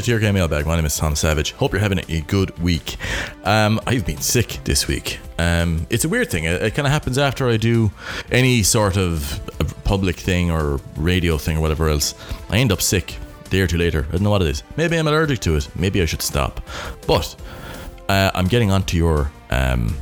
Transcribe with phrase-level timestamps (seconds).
[0.00, 0.66] To TRK Mailbag.
[0.66, 1.52] My name is Tom Savage.
[1.52, 2.96] Hope you're having a good week.
[3.44, 5.18] Um, I've been sick this week.
[5.38, 6.44] Um, it's a weird thing.
[6.44, 7.90] It, it kind of happens after I do
[8.30, 9.40] any sort of
[9.84, 12.14] public thing or radio thing or whatever else.
[12.48, 14.06] I end up sick a day or two later.
[14.08, 14.62] I don't know what it is.
[14.78, 15.68] Maybe I'm allergic to it.
[15.76, 16.62] Maybe I should stop.
[17.06, 17.36] But
[18.08, 19.94] uh, I'm getting onto your um,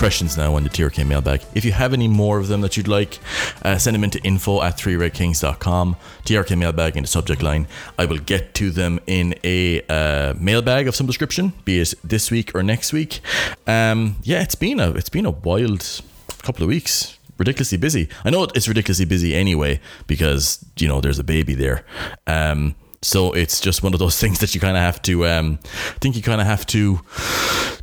[0.00, 1.42] questions now on the TRK mailbag.
[1.54, 3.18] If you have any more of them that you'd like,
[3.62, 7.66] uh, send them into info at 3redkings.com, TRK mailbag in the subject line.
[7.98, 12.30] I will get to them in a uh, mailbag of some description, be it this
[12.30, 13.20] week or next week.
[13.66, 16.00] Um, yeah, it's been a it's been a wild
[16.42, 18.08] couple of weeks ridiculously busy.
[18.24, 21.84] I know it's ridiculously busy anyway because you know there's a baby there.
[22.26, 25.58] Um, so it's just one of those things that you kind of have to, um,
[25.64, 27.00] I think you kind of have to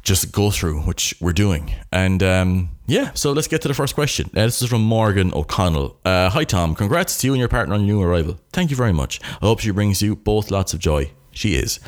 [0.03, 1.73] just go through, which we're doing.
[1.91, 4.29] And um, yeah, so let's get to the first question.
[4.35, 5.97] Uh, this is from Morgan O'Connell.
[6.05, 6.75] Uh, Hi, Tom.
[6.75, 8.39] Congrats to you and your partner on your new arrival.
[8.53, 9.19] Thank you very much.
[9.41, 11.11] I hope she brings you both lots of joy.
[11.31, 11.79] She is.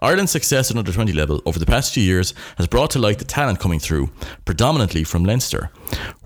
[0.00, 3.18] Ireland's success at under 20 level over the past few years has brought to light
[3.20, 4.10] the talent coming through,
[4.44, 5.70] predominantly from Leinster.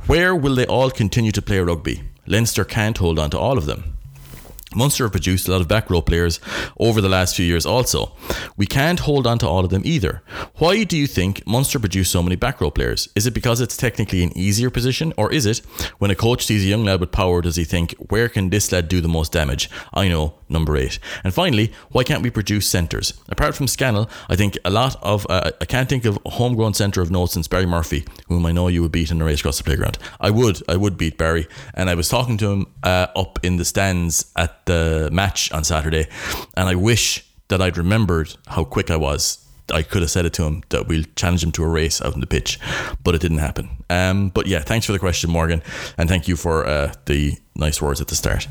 [0.06, 2.04] Where will they all continue to play rugby?
[2.26, 3.98] Leinster can't hold on to all of them.
[4.74, 6.40] Munster have produced a lot of back row players
[6.78, 8.12] over the last few years also.
[8.56, 10.22] We can't hold on to all of them either.
[10.58, 13.08] Why do you think Munster produced so many back row players?
[13.14, 15.58] Is it because it's technically an easier position, or is it
[15.98, 18.72] when a coach sees a young lad with power, does he think, where can this
[18.72, 19.70] lad do the most damage?
[19.92, 20.98] I know, number eight.
[21.22, 23.14] And finally, why can't we produce centres?
[23.28, 26.74] Apart from Scannell, I think a lot of, uh, I can't think of a homegrown
[26.74, 29.40] centre of note since Barry Murphy, whom I know you would beat in a race
[29.40, 29.98] across the playground.
[30.20, 31.46] I would, I would beat Barry.
[31.74, 35.64] And I was talking to him uh, up in the stands at the match on
[35.64, 36.06] Saturday,
[36.56, 39.38] and I wish that I'd remembered how quick I was.
[39.72, 42.12] I could have said it to him that we'll challenge him to a race out
[42.12, 42.58] on the pitch,
[43.02, 43.70] but it didn't happen.
[43.88, 45.62] Um, but yeah, thanks for the question, Morgan,
[45.96, 48.46] and thank you for uh, the nice words at the start.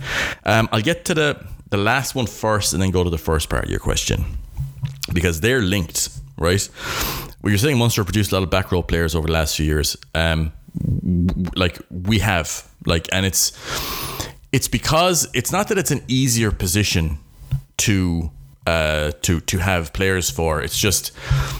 [0.46, 3.50] Um, I'll get to the the last one first, and then go to the first
[3.50, 4.26] part of your question
[5.14, 6.70] because they're linked, right?
[7.42, 9.66] Well, you're saying Munster produced a lot of back row players over the last few
[9.66, 9.98] years.
[10.16, 10.54] Um,
[11.56, 13.52] like we have, like, and it's
[14.54, 17.18] it's because it's not that it's an easier position
[17.78, 18.32] to
[18.68, 20.62] uh, to to have players for.
[20.62, 21.12] It's just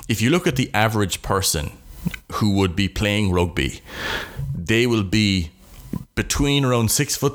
[0.08, 1.72] if you look at the average person
[2.34, 3.82] who would be playing rugby,
[4.56, 5.50] they will be
[6.16, 7.34] between around six foot,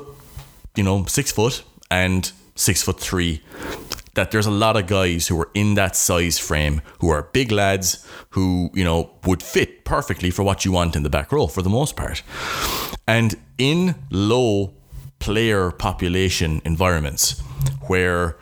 [0.75, 3.43] you know, six foot and six foot three.
[4.15, 7.51] That there's a lot of guys who are in that size frame who are big
[7.51, 11.47] lads who you know would fit perfectly for what you want in the back row
[11.47, 12.23] for the most part,
[13.07, 14.73] and in low
[15.19, 17.39] player population environments
[17.87, 18.37] where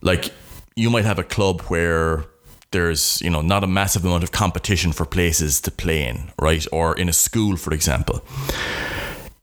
[0.00, 0.32] like
[0.76, 2.24] you might have a club where
[2.70, 6.66] there's you know not a massive amount of competition for places to play in right?
[6.72, 8.22] Or in a school for example.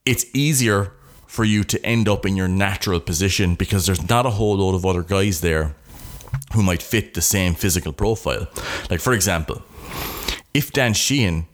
[0.06, 0.94] It's easier
[1.26, 4.76] for you to end up in your natural position because there's not a whole load
[4.76, 5.76] of other guys there
[6.54, 8.48] who might fit the same physical profile.
[8.90, 9.62] Like for example
[10.54, 11.48] if Dan Sheehan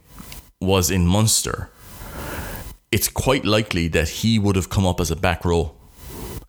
[0.60, 1.71] was in Munster
[2.92, 5.74] it's quite likely that he would have come up as a back row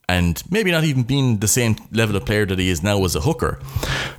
[0.09, 3.16] and maybe not even been the same level of player that he is now as
[3.16, 3.59] a hooker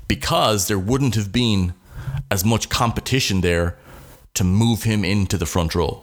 [0.08, 1.74] because there wouldn't have been
[2.30, 3.76] as much competition there
[4.32, 6.02] to move him into the front row.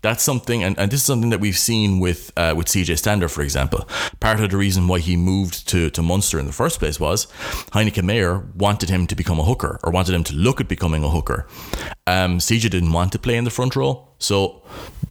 [0.00, 3.28] That's something, and, and this is something that we've seen with uh, with CJ Stander,
[3.28, 3.88] for example.
[4.20, 7.26] Part of the reason why he moved to, to Munster in the first place was
[7.72, 11.02] Heyneke Meyer wanted him to become a hooker or wanted him to look at becoming
[11.02, 11.48] a hooker.
[12.06, 14.62] Um, CJ didn't want to play in the front row, so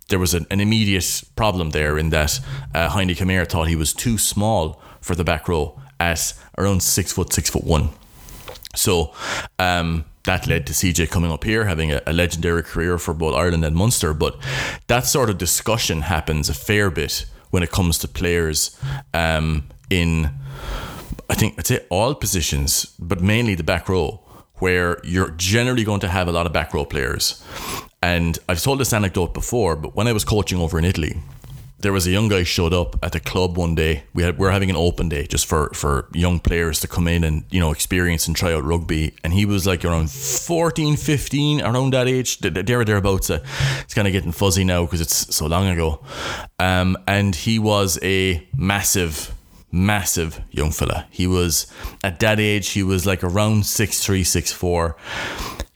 [0.09, 2.39] there was an, an immediate problem there in that
[2.73, 7.33] uh, Meyer thought he was too small for the back row at around six foot,
[7.33, 7.89] six foot one.
[8.75, 9.13] So
[9.59, 13.33] um, that led to CJ coming up here, having a, a, legendary career for both
[13.33, 14.13] Ireland and Munster.
[14.13, 14.37] But
[14.87, 18.77] that sort of discussion happens a fair bit when it comes to players
[19.13, 20.29] um, in,
[21.29, 24.21] I think, I'd say all positions, but mainly the back row,
[24.55, 27.43] where you're generally going to have a lot of back row players.
[28.07, 31.17] And I've told this anecdote before, but when I was coaching over in Italy,
[31.79, 34.03] there was a young guy showed up at the club one day.
[34.13, 37.09] We had we were having an open day just for for young players to come
[37.09, 39.13] in and you know experience and try out rugby.
[39.25, 43.29] And he was like around 14, 15, around that age, there or thereabouts.
[43.29, 43.43] Uh,
[43.81, 45.99] it's kind of getting fuzzy now because it's so long ago.
[46.59, 49.33] Um, and he was a massive
[49.69, 51.07] massive young fella.
[51.11, 51.67] He was
[52.05, 54.95] at that age, he was like around six three, six four.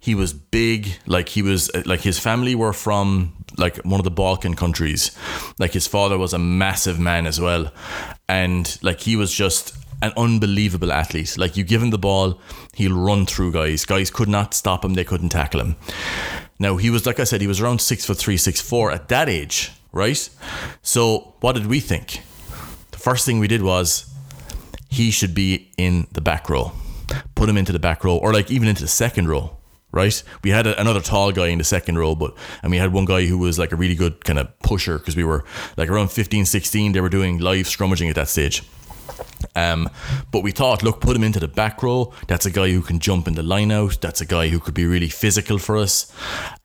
[0.01, 4.03] He was big, like he was uh, like his family were from like one of
[4.03, 5.11] the Balkan countries.
[5.59, 7.71] Like his father was a massive man as well.
[8.27, 11.37] And like he was just an unbelievable athlete.
[11.37, 12.41] Like you give him the ball,
[12.73, 13.85] he'll run through guys.
[13.85, 15.75] Guys could not stop him, they couldn't tackle him.
[16.57, 19.07] Now he was like I said, he was around six foot three, six four at
[19.09, 20.29] that age, right?
[20.81, 22.21] So what did we think?
[22.89, 24.11] The first thing we did was
[24.89, 26.71] he should be in the back row.
[27.35, 29.57] put him into the back row or like even into the second row
[29.91, 30.23] right?
[30.43, 33.05] We had a, another tall guy in the second row, but and we had one
[33.05, 35.43] guy who was like a really good kind of pusher because we were
[35.77, 36.91] like around 15, 16.
[36.91, 38.63] They were doing live scrummaging at that stage.
[39.55, 39.89] Um,
[40.31, 42.13] but we thought, look, put him into the back row.
[42.27, 43.99] That's a guy who can jump in the line out.
[44.01, 46.11] That's a guy who could be really physical for us.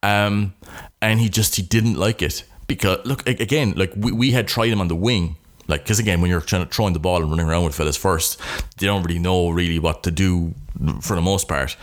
[0.02, 0.54] Um,
[1.02, 4.70] and he just he didn't like it because look again, like we, we had tried
[4.70, 5.36] him on the wing.
[5.68, 7.96] Like, because again, when you're trying to throwing the ball and running around with fellas
[7.96, 8.40] first,
[8.78, 10.54] they don't really know really what to do
[11.00, 11.76] for the most part.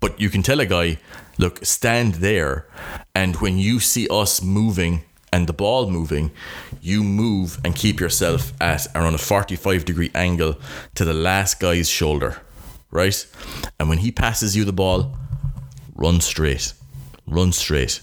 [0.00, 0.98] But you can tell a guy,
[1.38, 2.66] look, stand there,
[3.14, 6.30] and when you see us moving and the ball moving,
[6.80, 10.56] you move and keep yourself at around a 45 degree angle
[10.94, 12.40] to the last guy's shoulder,
[12.90, 13.26] right?
[13.78, 15.16] And when he passes you the ball,
[15.94, 16.72] run straight,
[17.26, 18.00] run straight.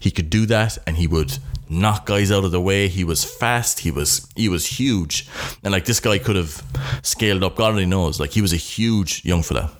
[0.00, 1.38] He could do that and he would
[1.68, 2.88] knock guys out of the way.
[2.88, 3.80] He was fast.
[3.80, 5.28] He was he was huge,
[5.62, 6.62] and like this guy could have
[7.02, 7.56] scaled up.
[7.56, 8.20] God only knows.
[8.20, 9.70] Like he was a huge young fella.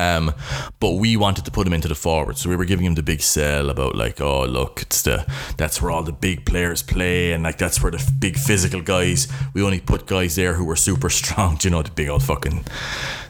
[0.00, 0.32] Um,
[0.78, 3.02] but we wanted to put him into the forward, so we were giving him the
[3.02, 5.26] big sell about like, oh look, it's the
[5.56, 9.26] that's where all the big players play, and like that's where the big physical guys.
[9.54, 11.56] We only put guys there who were super strong.
[11.56, 12.64] Do you know the big old fucking,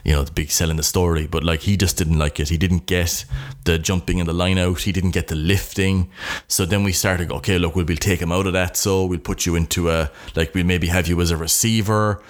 [0.09, 1.27] you know the big sell in the story.
[1.27, 2.49] But like he just didn't like it.
[2.49, 3.27] He didn't get
[3.65, 4.81] the jumping and the line out.
[4.81, 6.11] He didn't get the lifting.
[6.49, 7.31] So then we started.
[7.31, 8.79] Okay, look, we'll, we'll take him out of that.
[8.79, 12.23] So we'll put you into a like we'll maybe have you as a receiver,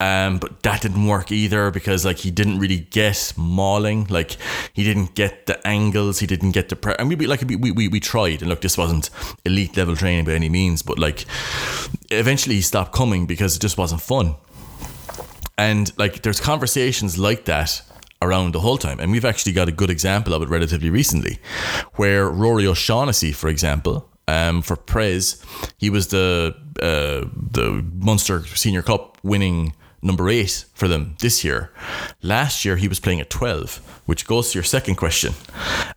[0.00, 4.06] um, but that didn't work either because like he didn't really get mauling.
[4.08, 4.38] Like
[4.72, 6.20] he didn't get the angles.
[6.20, 8.78] He didn't get the pre- and we like we, we we tried and look, this
[8.78, 9.10] wasn't
[9.44, 11.26] elite level training by any means, but like
[12.10, 14.36] eventually he stopped coming because it just wasn't fun.
[15.58, 17.82] And like there's conversations like that
[18.22, 19.00] around the whole time.
[19.00, 21.38] And we've actually got a good example of it relatively recently,
[21.94, 25.42] where Rory O'Shaughnessy, for example, um, for Pres,
[25.78, 31.70] he was the uh, the Munster Senior Cup winning number eight for them this year.
[32.22, 35.34] Last year he was playing at 12, which goes to your second question.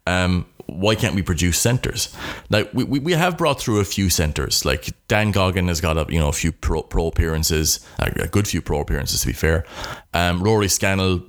[0.07, 2.15] Um, why can't we produce centers?
[2.49, 4.65] Like we, we, we have brought through a few centers.
[4.65, 8.47] Like Dan Goggin has got a you know a few pro, pro appearances, a good
[8.47, 9.65] few pro appearances to be fair.
[10.13, 11.21] Um, Rory Scannell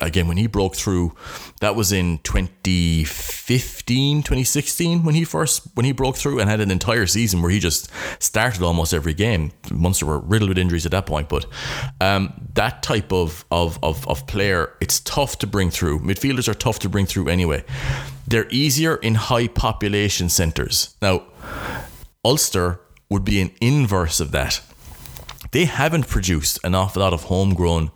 [0.00, 1.14] again when he broke through,
[1.60, 6.70] that was in 2015, 2016 when he first when he broke through and had an
[6.70, 9.52] entire season where he just started almost every game.
[9.70, 11.46] Munster were riddled with injuries at that point, but
[12.00, 16.00] um, that type of, of of of player, it's tough to bring through.
[16.00, 17.64] Midfielders are tough to bring through anyway.
[18.26, 20.94] They're easier in high population centres.
[21.00, 21.22] Now,
[22.24, 24.60] Ulster would be an inverse of that.
[25.52, 27.90] They haven't produced an awful lot of homegrown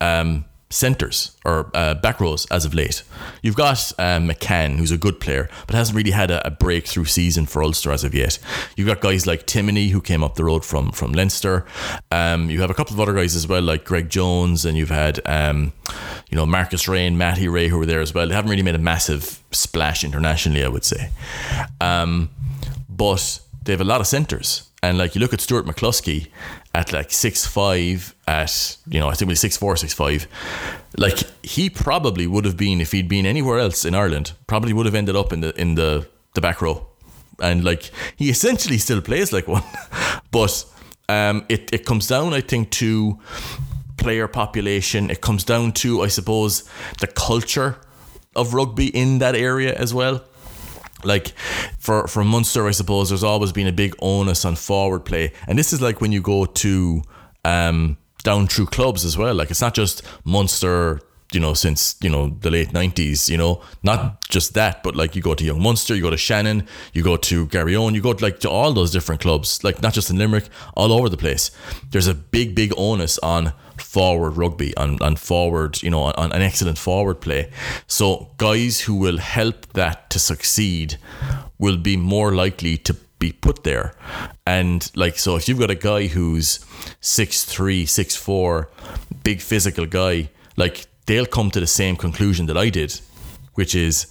[0.00, 3.02] um, centres or uh, back rows as of late.
[3.42, 7.04] You've got um, McCann, who's a good player, but hasn't really had a, a, breakthrough
[7.04, 8.38] season for Ulster as of yet.
[8.76, 11.64] You've got guys like Timoney, who came up the road from from Leinster.
[12.10, 14.90] Um, you have a couple of other guys as well, like Greg Jones, and you've
[14.90, 15.72] had um,
[16.28, 18.26] you know Marcus Rea and Matty Rea, who were there as well.
[18.26, 21.10] They haven't really made a massive splash internationally, I would say.
[21.80, 22.30] Um,
[22.88, 24.70] but they have a lot of centres.
[24.82, 26.28] And like you look at Stuart McCloskey
[26.74, 30.26] at like six five, at you know I think it was six four, six five.
[30.98, 34.86] Like he probably would have been if he'd been anywhere else in Ireland, probably would
[34.86, 36.86] have ended up in the in the the back row,
[37.40, 39.62] and like he essentially still plays like one,
[40.32, 40.66] but
[41.08, 43.20] um, it it comes down I think to
[43.96, 45.10] player population.
[45.10, 47.78] It comes down to I suppose the culture
[48.34, 50.24] of rugby in that area as well
[51.04, 51.28] like
[51.78, 55.58] for for Munster, I suppose there's always been a big onus on forward play, and
[55.58, 57.02] this is like when you go to
[57.44, 59.34] um, down through clubs as well.
[59.34, 61.00] Like it's not just Munster,
[61.34, 63.28] you know, since you know the late nineties.
[63.28, 66.16] You know, not just that, but like you go to Young Munster, you go to
[66.16, 69.82] Shannon, you go to Garryowen, you go to like to all those different clubs, like
[69.82, 71.50] not just in Limerick, all over the place.
[71.90, 76.42] There's a big, big onus on forward rugby and, and forward, you know, on, an
[76.42, 77.50] excellent forward play.
[77.86, 80.96] So guys who will help that to succeed
[81.58, 83.94] will be more likely to be put there.
[84.46, 86.64] And like so if you've got a guy who's
[87.00, 88.70] six three, six four,
[89.22, 93.00] big physical guy, like they'll come to the same conclusion that I did
[93.54, 94.08] which is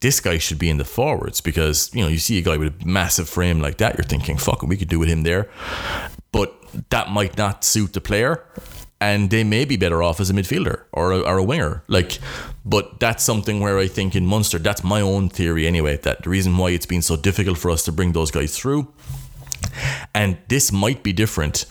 [0.00, 2.80] this guy should be in the forwards because you know you see a guy with
[2.80, 5.48] a massive frame like that you're thinking fuck we could do with him there
[6.32, 6.54] but
[6.90, 8.44] that might not suit the player
[9.00, 11.82] and they may be better off as a midfielder or a, or a winger.
[11.88, 12.18] Like,
[12.64, 15.98] but that's something where I think in Munster, that's my own theory anyway.
[15.98, 18.92] That the reason why it's been so difficult for us to bring those guys through,
[20.14, 21.66] and this might be different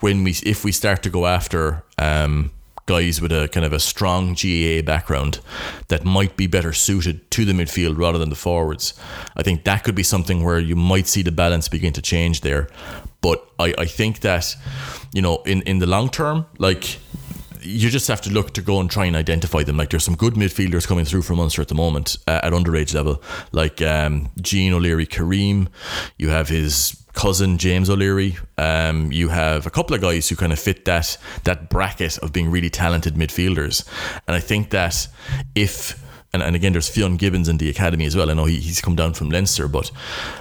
[0.00, 1.84] when we if we start to go after.
[1.98, 2.52] Um,
[2.86, 5.40] guys with a kind of a strong GAA background
[5.88, 8.94] that might be better suited to the midfield rather than the forwards.
[9.36, 12.40] I think that could be something where you might see the balance begin to change
[12.40, 12.68] there.
[13.20, 14.56] But I, I think that,
[15.12, 16.98] you know, in, in the long term, like
[17.64, 19.76] you just have to look to go and try and identify them.
[19.76, 22.94] Like there's some good midfielders coming through from Munster at the moment uh, at underage
[22.94, 23.22] level,
[23.52, 25.68] like um, Jean O'Leary Kareem.
[26.18, 28.36] You have his cousin James O'Leary.
[28.58, 32.32] Um, you have a couple of guys who kind of fit that that bracket of
[32.32, 33.86] being really talented midfielders,
[34.26, 35.08] and I think that
[35.54, 36.02] if
[36.32, 38.30] and, and again, there's Fionn Gibbons in the academy as well.
[38.30, 39.90] I know he, he's come down from Leinster, but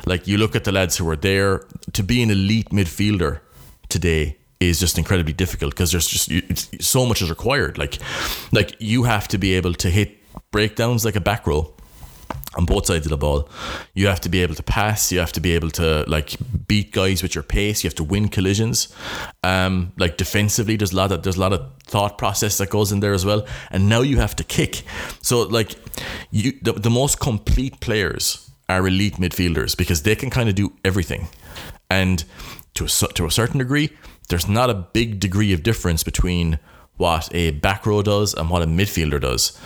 [0.06, 3.42] like you look at the lads who are there to be an elite midfielder
[3.90, 7.78] today is just incredibly difficult because there's just so much is required.
[7.78, 7.98] Like,
[8.52, 10.18] like you have to be able to hit
[10.52, 11.74] breakdowns like a back row
[12.56, 13.48] on both sides of the ball.
[13.94, 15.12] You have to be able to pass.
[15.12, 16.36] You have to be able to like
[16.68, 17.84] beat guys with your pace.
[17.84, 18.94] You have to win collisions.
[19.44, 22.92] Um, like defensively, there's a lot of there's a lot of thought process that goes
[22.92, 23.46] in there as well.
[23.70, 24.84] And now you have to kick.
[25.22, 25.76] So like
[26.30, 30.74] you, the, the most complete players are elite midfielders because they can kind of do
[30.84, 31.30] everything.
[31.90, 32.24] And
[32.76, 33.90] to a, to a certain degree,
[34.30, 36.60] there's not a big degree of difference between
[36.96, 39.58] what a back row does and what a midfielder does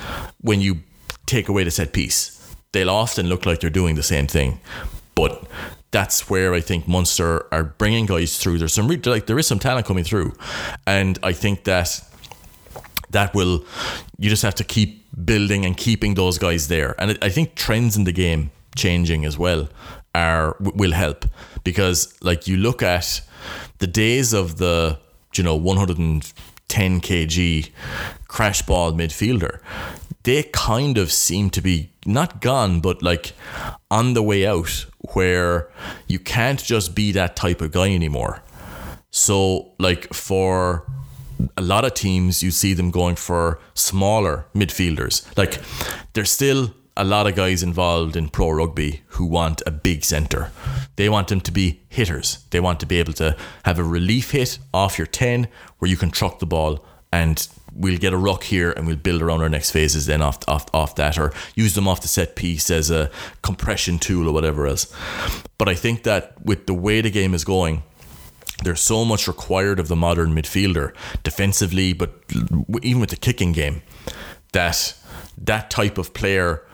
[0.42, 0.78] when you
[1.26, 2.36] take away the set piece
[2.76, 4.60] they'll often look like they're doing the same thing.
[5.16, 5.48] But
[5.92, 8.58] that's where I think Munster are bringing guys through.
[8.58, 10.34] There's some like there is some talent coming through,
[10.86, 12.02] and I think that
[13.12, 13.64] that will
[14.20, 14.90] you just have to keep
[15.24, 16.96] building and keeping those guys there.
[17.00, 19.70] And I think trends in the game changing as well
[20.14, 21.26] are will help
[21.64, 23.22] because like you look at
[23.78, 25.00] the days of the
[25.36, 27.70] you know 110 kg
[28.28, 29.60] crash ball midfielder
[30.26, 33.34] they kind of seem to be not gone, but like
[33.90, 35.70] on the way out, where
[36.08, 38.42] you can't just be that type of guy anymore.
[39.12, 40.92] So, like for
[41.56, 45.26] a lot of teams, you see them going for smaller midfielders.
[45.38, 45.62] Like
[46.14, 50.52] there's still a lot of guys involved in pro rugby who want a big centre.
[50.96, 52.46] They want them to be hitters.
[52.50, 55.98] They want to be able to have a relief hit off your 10 where you
[55.98, 59.50] can truck the ball and we'll get a ruck here and we'll build around our
[59.50, 62.90] next phases then off, off, off that or use them off the set piece as
[62.90, 64.92] a compression tool or whatever else.
[65.58, 67.84] But I think that with the way the game is going,
[68.64, 72.14] there's so much required of the modern midfielder defensively, but
[72.82, 73.82] even with the kicking game,
[74.54, 74.96] that
[75.38, 76.66] that type of player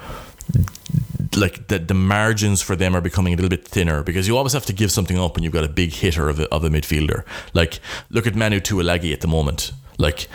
[1.36, 4.54] like the, the margins for them are becoming a little bit thinner because you always
[4.54, 6.70] have to give something up when you've got a big hitter of a, of a
[6.70, 7.24] midfielder.
[7.54, 7.80] Like
[8.10, 9.72] look at Manu Tuilagi at the moment.
[9.98, 10.28] Like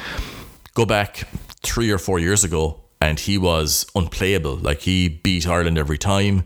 [0.77, 1.27] Go back
[1.63, 4.57] three or four years ago, and he was unplayable.
[4.57, 6.45] Like he beat Ireland every time.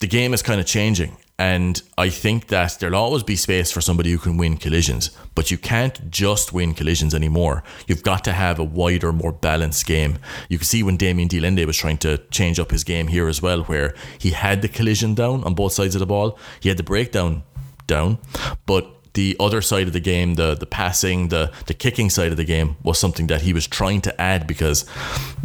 [0.00, 1.18] The game is kind of changing.
[1.38, 5.50] And I think that there'll always be space for somebody who can win collisions, but
[5.50, 7.62] you can't just win collisions anymore.
[7.86, 10.18] You've got to have a wider, more balanced game.
[10.48, 13.28] You can see when Damian de Allende was trying to change up his game here
[13.28, 16.70] as well, where he had the collision down on both sides of the ball, he
[16.70, 17.42] had the breakdown
[17.86, 18.18] down,
[18.64, 22.36] but the other side of the game, the the passing, the the kicking side of
[22.36, 24.84] the game was something that he was trying to add because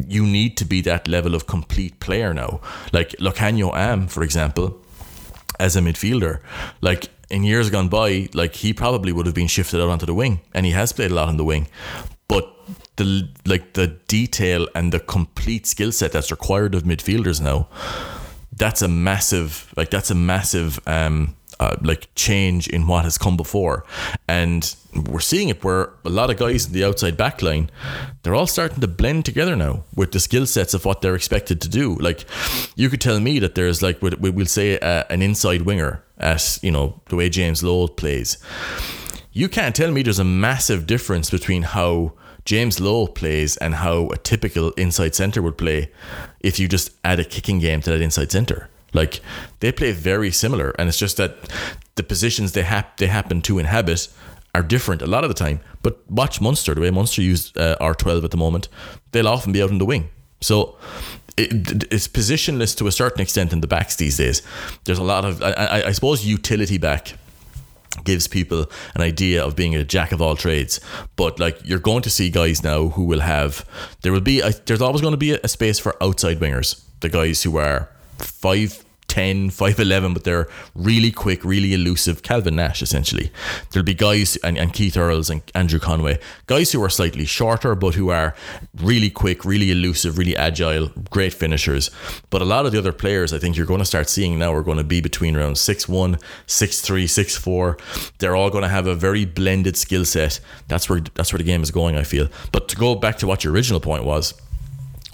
[0.08, 2.60] you need to be that level of complete player now.
[2.94, 4.80] Like Lukhanyo Am, for example,
[5.60, 6.40] as a midfielder,
[6.82, 10.14] like in years gone by, like he probably would have been shifted out onto the
[10.14, 11.68] wing, and he has played a lot on the wing,
[12.28, 12.52] but
[12.98, 17.68] the like the detail and the complete skill set that's required of midfielders now,
[18.56, 23.38] that's a massive like that's a massive um uh, like change in what has come
[23.38, 23.86] before.
[24.28, 24.76] And
[25.10, 27.70] we're seeing it where a lot of guys in the outside back line,
[28.24, 31.62] they're all starting to blend together now with the skill sets of what they're expected
[31.62, 31.96] to do.
[31.96, 32.26] Like
[32.76, 36.72] you could tell me that there's like, we'll say uh, an inside winger as, you
[36.72, 38.38] know, the way James Lowe plays.
[39.32, 42.14] You can't tell me there's a massive difference between how
[42.46, 45.92] James Lowe plays and how a typical inside centre would play
[46.40, 48.70] if you just add a kicking game to that inside centre.
[48.96, 49.22] Like
[49.60, 51.36] they play very similar, and it's just that
[51.96, 54.08] the positions they hap- they happen to inhabit
[54.56, 55.60] are different a lot of the time.
[55.82, 58.70] But watch Munster, the way Munster use uh, R12 at the moment,
[59.12, 60.10] they'll often be out in the wing.
[60.42, 60.78] So
[61.38, 64.42] it, it's positionless to a certain extent in the backs these days.
[64.86, 67.14] There's a lot of, I, I suppose, utility back
[68.04, 70.82] gives people an idea of being a jack of all trades
[71.16, 73.66] but like you're going to see guys now who will have
[74.02, 77.08] there will be a, there's always going to be a space for outside wingers the
[77.08, 78.85] guys who are five
[79.16, 80.46] 10, 5'11, but they're
[80.76, 82.22] really quick, really elusive.
[82.22, 83.32] Calvin Nash, essentially.
[83.72, 87.76] There'll be guys, and, and Keith Earls and Andrew Conway, guys who are slightly shorter,
[87.76, 88.36] but who are
[88.78, 91.90] really quick, really elusive, really agile, great finishers.
[92.30, 94.54] But a lot of the other players, I think you're going to start seeing now
[94.54, 98.18] are going to be between around 6'1, 6'3, 6'4.
[98.18, 100.42] They're all going to have a very blended skill set.
[100.68, 102.28] That's where that's where the game is going, I feel.
[102.52, 104.34] But to go back to what your original point was,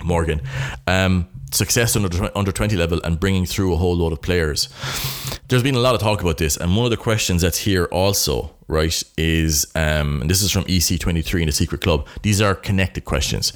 [0.04, 0.42] Morgan,
[0.88, 4.70] um, success under under 20 level and bringing through a whole load of players.
[5.48, 7.86] There's been a lot of talk about this, and one of the questions that's here
[7.86, 12.08] also, right, is um, and this is from EC23 in the Secret Club.
[12.22, 13.52] These are connected questions.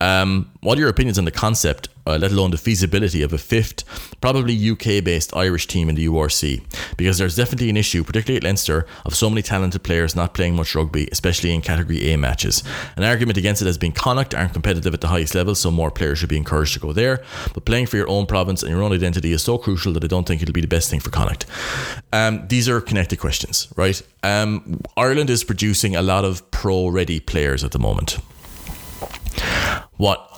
[0.00, 3.38] Um, what are your opinions on the concept uh, let alone the feasibility of a
[3.38, 3.84] fifth,
[4.20, 6.62] probably UK based Irish team in the URC.
[6.96, 10.56] Because there's definitely an issue, particularly at Leinster, of so many talented players not playing
[10.56, 12.62] much rugby, especially in Category A matches.
[12.96, 15.90] An argument against it has been Connacht aren't competitive at the highest level, so more
[15.90, 17.22] players should be encouraged to go there.
[17.54, 20.06] But playing for your own province and your own identity is so crucial that I
[20.06, 21.46] don't think it'll be the best thing for Connacht.
[22.12, 24.00] Um, these are connected questions, right?
[24.22, 28.18] Um, Ireland is producing a lot of pro ready players at the moment.
[29.96, 30.29] What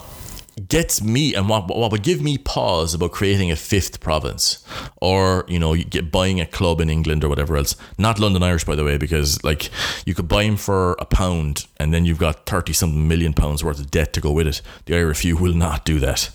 [0.68, 4.64] gets me and what, what would give me pause about creating a fifth province
[5.00, 8.42] or you know you get buying a club in England or whatever else not London
[8.42, 9.71] Irish by the way because like
[10.04, 13.64] you could buy him for a pound and then you've got 30 something million pounds
[13.64, 16.30] worth of debt to go with it the IRFU will not do that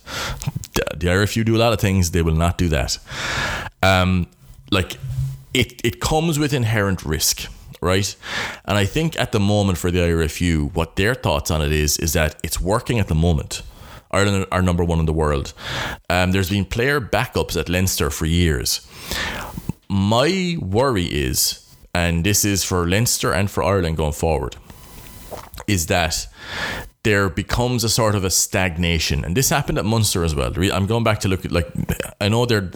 [0.73, 2.97] the, the IRFU do a lot of things they will not do that
[3.83, 4.27] um
[4.71, 4.97] like
[5.53, 7.49] it it comes with inherent risk
[7.81, 8.15] right?
[8.65, 11.97] And I think at the moment for the IRFU, what their thoughts on it is,
[11.99, 13.61] is that it's working at the moment.
[14.11, 15.53] Ireland are number one in the world.
[16.09, 18.87] Um, there's been player backups at Leinster for years.
[19.89, 24.55] My worry is, and this is for Leinster and for Ireland going forward,
[25.67, 26.27] is that
[27.03, 30.51] there becomes a sort of a stagnation, and this happened at Munster as well.
[30.73, 31.69] I'm going back to look at like
[32.19, 32.69] I know there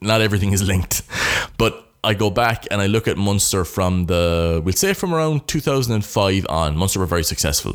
[0.00, 1.02] not everything is linked,
[1.58, 5.46] but I go back and I look at Munster from the we'll say from around
[5.46, 6.76] 2005 on.
[6.76, 7.74] Munster were very successful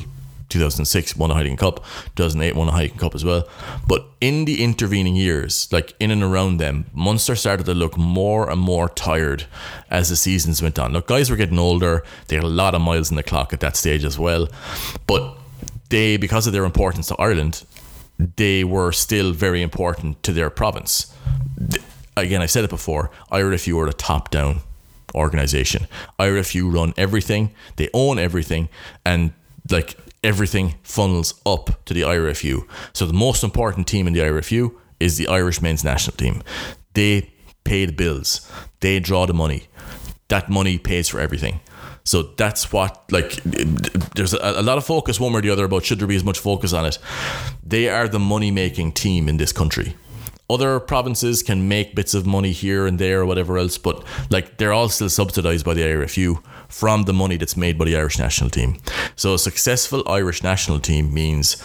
[0.51, 1.84] 2006 won a Heineken Cup,
[2.15, 3.48] 2008 won a Heineken Cup as well.
[3.88, 8.50] But in the intervening years, like in and around them, Munster started to look more
[8.50, 9.46] and more tired
[9.89, 10.93] as the seasons went on.
[10.93, 12.03] Look, guys were getting older.
[12.27, 14.48] They had a lot of miles in the clock at that stage as well.
[15.07, 15.37] But
[15.90, 17.64] they, because of their importance to Ireland,
[18.35, 21.16] they were still very important to their province.
[22.16, 23.09] Again, I said it before.
[23.31, 24.61] IRFU are a top-down
[25.16, 25.87] organization.
[26.20, 27.51] IRFU run everything.
[27.77, 28.70] They own everything,
[29.05, 29.33] and
[29.70, 32.68] like everything funnels up to the IRFU.
[32.94, 36.44] So the most important team in the IRFU is the Irish men's national team.
[36.94, 38.51] They pay the bills.
[38.79, 39.68] They draw the money.
[40.27, 41.60] That money pays for everything.
[42.03, 43.36] So that's what like
[44.16, 46.24] there's a, lot of focus one way or the other about should there be as
[46.24, 46.98] much focus on it.
[47.64, 49.96] They are the money making team in this country.
[50.51, 54.57] Other provinces can make bits of money here and there or whatever else, but like
[54.57, 58.20] they're all still subsidized by the IRFU from the money that's made by the Irish
[58.20, 58.77] national team.
[59.16, 61.55] So a successful Irish national team means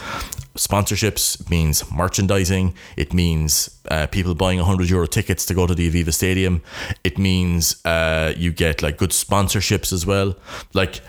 [0.55, 5.90] sponsorships, means merchandising, it means uh, people buying 100 euro tickets to go to the
[5.90, 6.62] Aviva Stadium,
[7.03, 10.37] it means uh, you get like good sponsorships as well.
[10.75, 11.01] Like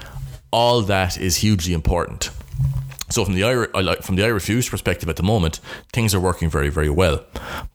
[0.51, 2.31] all that is hugely important.
[3.09, 3.69] So from the Irish,
[4.01, 5.59] from the IRFU's perspective at the moment,
[5.93, 7.23] things are working very, very well.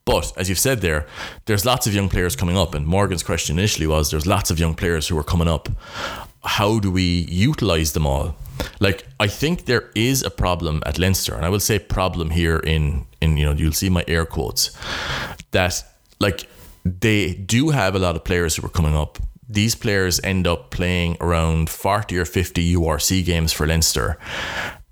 [0.04, 1.06] But as you've said there,
[1.46, 4.58] there's lots of young players coming up, and Morgan's question initially was there's lots of
[4.58, 5.68] young players who are coming up.
[6.44, 8.34] How do we utilize them all?
[8.80, 12.58] Like I think there is a problem at Leinster, and I will say problem here
[12.58, 14.76] in in you know you'll see my air quotes
[15.52, 15.82] that
[16.20, 16.48] like
[16.84, 19.18] they do have a lot of players who are coming up
[19.48, 24.18] these players end up playing around 40 or 50 URC games for Leinster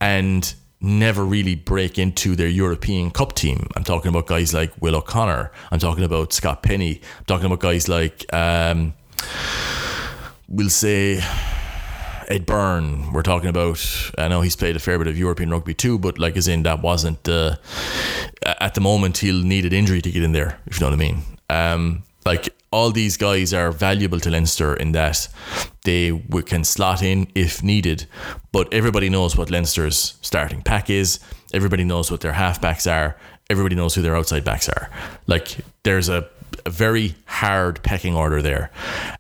[0.01, 3.69] and never really break into their European Cup team.
[3.77, 5.53] I'm talking about guys like Will O'Connor.
[5.71, 7.01] I'm talking about Scott Penny.
[7.19, 8.95] I'm talking about guys like, um,
[10.49, 11.23] we'll say,
[12.29, 13.13] Ed Byrne.
[13.13, 13.85] We're talking about.
[14.17, 16.63] I know he's played a fair bit of European rugby too, but like as in
[16.63, 17.57] that wasn't uh,
[18.47, 20.59] at the moment he'll need an injury to get in there.
[20.67, 21.23] If you know what I mean.
[21.51, 25.29] Um, like all these guys are valuable to Leinster in that
[25.85, 28.07] they can slot in if needed,
[28.53, 31.19] but everybody knows what Leinster's starting pack is.
[31.53, 33.17] Everybody knows what their halfbacks are.
[33.49, 34.89] Everybody knows who their outside backs are.
[35.27, 36.29] Like there's a,
[36.65, 38.71] a very hard pecking order there.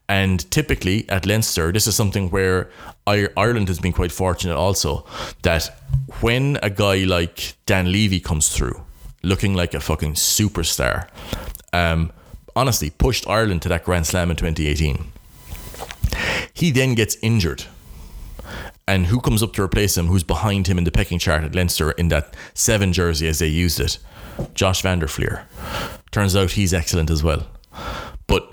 [0.09, 2.71] And typically at Leinster, this is something where
[3.07, 5.05] Ireland has been quite fortunate also
[5.43, 5.77] that
[6.21, 8.81] when a guy like Dan Leavy comes through,
[9.25, 11.09] looking like a fucking superstar,
[11.73, 12.13] um,
[12.57, 15.13] honestly pushed Ireland to that Grand Slam in 2018.
[16.53, 17.65] He then gets injured.
[18.87, 20.07] And who comes up to replace him?
[20.07, 23.47] Who's behind him in the pecking chart at Leinster in that seven jersey as they
[23.47, 23.99] used it?
[24.55, 25.47] Josh van der Flier.
[26.11, 27.47] Turns out he's excellent as well.
[28.27, 28.53] But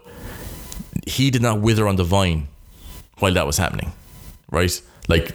[1.07, 2.47] he did not wither on the vine
[3.17, 3.93] while that was happening,
[4.51, 4.79] right?
[5.07, 5.33] Like,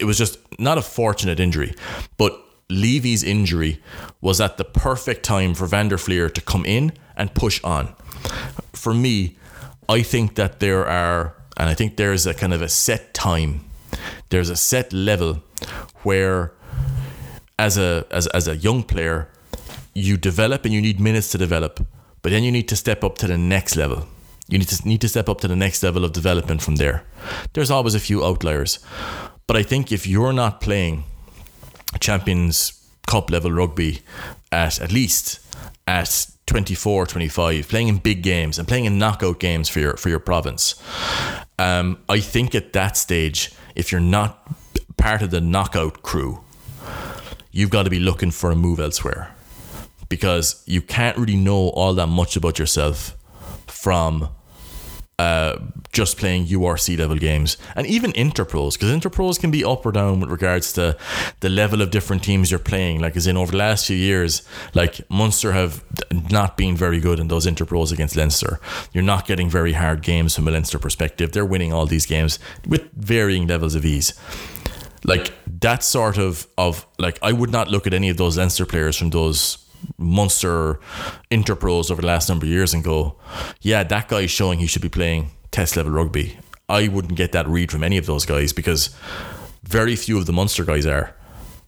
[0.00, 1.74] it was just not a fortunate injury,
[2.16, 2.40] but
[2.70, 3.82] Leavy's injury
[4.20, 7.94] was at the perfect time for van der Flier to come in and push on.
[8.72, 9.36] For me,
[9.88, 13.64] I think that there are, and I think there's a kind of a set time,
[14.28, 15.42] there's a set level
[16.02, 16.52] where,
[17.58, 19.28] as a as, as a young player,
[19.94, 21.84] you develop and you need minutes to develop,
[22.22, 24.06] but then you need to step up to the next level.
[24.48, 27.04] You need to need to step up to the next level of development from there.
[27.52, 28.78] There's always a few outliers,
[29.46, 31.04] but I think if you're not playing
[31.98, 32.76] Champions
[33.06, 34.02] Cup level rugby
[34.52, 35.40] at at least
[35.86, 40.08] at 24, 25, playing in big games and playing in knockout games for your for
[40.08, 40.80] your province.
[41.58, 44.48] Um, I think at that stage, if you're not
[44.96, 46.44] part of the knockout crew,
[47.50, 49.34] you've got to be looking for a move elsewhere
[50.08, 53.16] because you can't really know all that much about yourself
[53.66, 54.28] from
[55.20, 55.58] uh,
[55.92, 60.18] just playing URC level games and even interpros because interpros can be up or down
[60.20, 60.96] with regards to
[61.40, 63.00] the level of different teams you're playing.
[63.00, 65.84] Like as in over the last few years like Munster have
[66.30, 68.60] not been very good in those interpros against Leinster.
[68.94, 71.32] You're not getting very hard games from a Leinster perspective.
[71.32, 74.14] They're winning all these games with varying levels of ease.
[75.04, 78.64] Like that sort of of like I would not look at any of those Leinster
[78.64, 79.58] players from those
[79.98, 80.80] Munster
[81.30, 83.16] interpros over the last number of years and go,
[83.60, 86.38] yeah, that guy's showing he should be playing test level rugby.
[86.68, 88.94] I wouldn't get that read from any of those guys because
[89.62, 91.14] very few of the Munster guys are.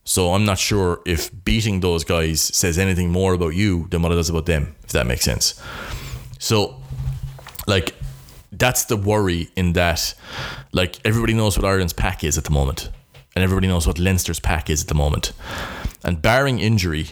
[0.05, 4.13] So I'm not sure if beating those guys says anything more about you than what
[4.13, 5.61] it does about them, if that makes sense.
[6.39, 6.81] So,
[7.67, 7.95] like,
[8.51, 10.15] that's the worry in that,
[10.73, 12.91] like, everybody knows what Ireland's pack is at the moment,
[13.37, 15.33] and everybody knows what Leinster's pack is at the moment.
[16.05, 17.11] And barring injury,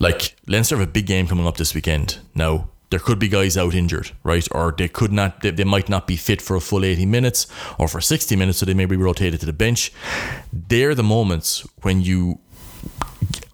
[0.00, 2.18] like Leinster have a big game coming up this weekend.
[2.34, 4.46] Now there could be guys out injured, right?
[4.52, 7.46] Or they could not, they, they might not be fit for a full 80 minutes
[7.78, 9.92] or for 60 minutes, so they may be rotated to the bench.
[10.52, 12.38] They're the moments when you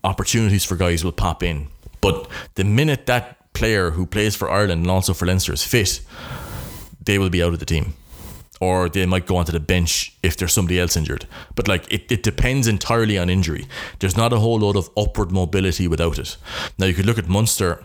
[0.05, 1.69] opportunities for guys will pop in.
[2.01, 6.01] But the minute that player who plays for Ireland and also for Leinster is fit,
[7.03, 7.95] they will be out of the team
[8.63, 11.27] or they might go onto the bench if there's somebody else injured.
[11.57, 13.67] But like it, it depends entirely on injury.
[13.99, 16.37] There's not a whole lot of upward mobility without it.
[16.79, 17.83] Now you could look at Munster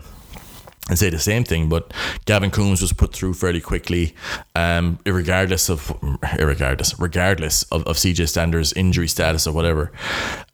[0.87, 1.91] and say the same thing, but
[2.25, 4.13] Gavin Coombs was put through fairly quickly,
[4.53, 5.91] um, regardless of
[6.37, 9.91] regardless regardless of, of CJ Stander's injury status or whatever.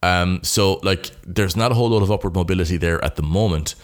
[0.01, 3.75] Um, so like there's not a whole lot of upward mobility there at the moment,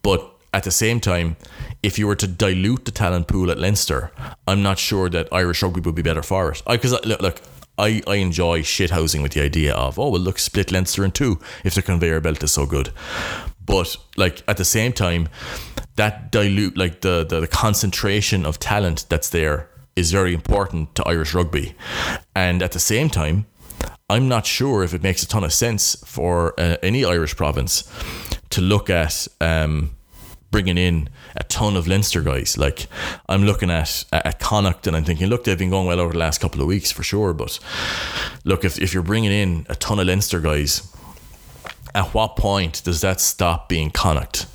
[0.00, 1.36] but at the same time,
[1.84, 4.10] if you were to dilute the talent pool at Leinster,
[4.48, 6.62] I'm not sure that Irish rugby would be better for it.
[6.66, 7.42] Because look, look,
[7.76, 11.40] I, I enjoy shithousing with the idea of oh well look split Leinster in two
[11.62, 12.90] if the conveyor belt is so good,
[13.64, 15.28] but like at the same time,
[15.96, 21.04] that dilute like the, the the concentration of talent that's there is very important to
[21.04, 21.74] Irish rugby,
[22.34, 23.44] and at the same time,
[24.08, 27.84] I'm not sure if it makes a ton of sense for uh, any Irish province
[28.50, 29.28] to look at.
[29.40, 29.90] Um,
[30.54, 32.56] bringing in a ton of Leinster guys.
[32.56, 32.86] Like
[33.28, 36.18] I'm looking at at Connacht and I'm thinking, look, they've been going well over the
[36.20, 37.34] last couple of weeks for sure.
[37.34, 37.58] But
[38.44, 40.94] look, if if you're bringing in a ton of Leinster guys,
[41.92, 44.46] at what point does that stop being Connacht?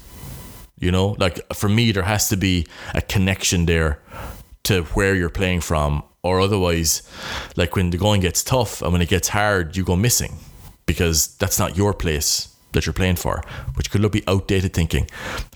[0.80, 4.00] You know, like for me, there has to be a connection there
[4.64, 7.04] to where you're playing from, or otherwise,
[7.58, 10.38] like when the going gets tough and when it gets hard, you go missing
[10.86, 13.44] because that's not your place that you're playing for,
[13.76, 15.08] which could look be outdated thinking.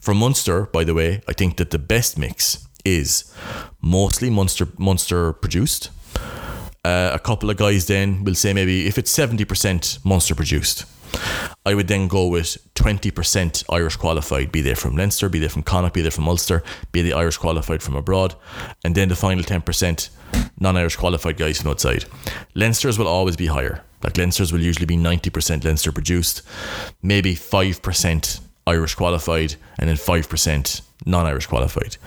[0.01, 3.33] For Munster, by the way, I think that the best mix is
[3.81, 5.89] mostly Munster Munster produced.
[6.85, 10.85] Uh, a couple of guys then will say maybe if it's 70% Munster produced,
[11.65, 15.63] I would then go with 20% Irish qualified, be they from Leinster, be they from
[15.63, 18.35] Connacht, be they from Ulster, be they Irish qualified from abroad,
[18.83, 20.09] and then the final 10%
[20.59, 22.05] non Irish qualified guys from outside.
[22.53, 23.83] Leinster's will always be higher.
[24.03, 26.41] Like Leinster's will usually be 90% Leinster produced,
[27.01, 31.97] maybe 5% Irish qualified, and then 5% non Irish qualified.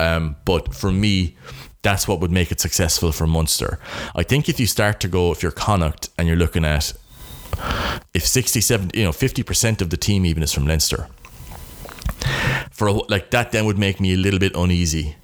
[0.00, 1.36] Um, but for me,
[1.82, 3.78] that's what would make it successful for Munster.
[4.14, 6.92] I think if you start to go, if you're Connacht and you're looking at
[8.14, 11.08] if 67, you know, 50% of the team even is from Leinster,
[12.70, 15.16] for like that, then would make me a little bit uneasy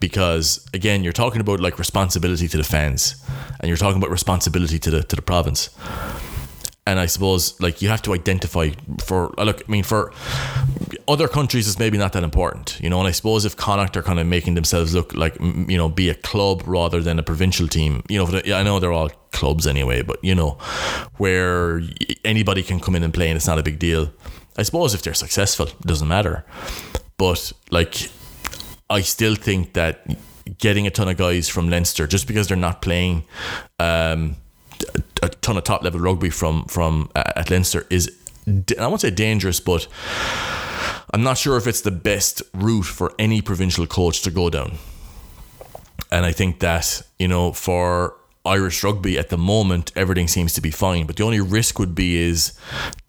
[0.00, 3.16] because again, you're talking about like responsibility to the fans,
[3.60, 5.70] and you're talking about responsibility to the to the province.
[6.86, 9.62] And I suppose like you have to identify for uh, look.
[9.68, 10.12] I mean, for
[11.06, 12.98] other countries, it's maybe not that important, you know.
[12.98, 16.08] And I suppose if Connacht are kind of making themselves look like you know be
[16.08, 18.40] a club rather than a provincial team, you know.
[18.54, 20.52] I know they're all clubs anyway, but you know,
[21.18, 21.82] where
[22.24, 24.10] anybody can come in and play and it's not a big deal.
[24.56, 26.44] I suppose if they're successful, it doesn't matter.
[27.18, 28.10] But like
[28.90, 30.06] I still think that
[30.58, 33.24] getting a ton of guys from Leinster just because they're not playing
[33.78, 34.36] um,
[35.22, 38.10] a, ton of top level rugby from from uh, at Leinster is
[38.78, 39.86] I won't say dangerous, but
[41.12, 44.78] I'm not sure if it's the best route for any provincial coach to go down.
[46.10, 48.14] And I think that you know for
[48.46, 51.94] Irish rugby at the moment everything seems to be fine, but the only risk would
[51.94, 52.58] be is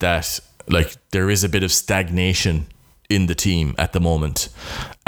[0.00, 2.66] that like there is a bit of stagnation
[3.08, 4.48] in the team at the moment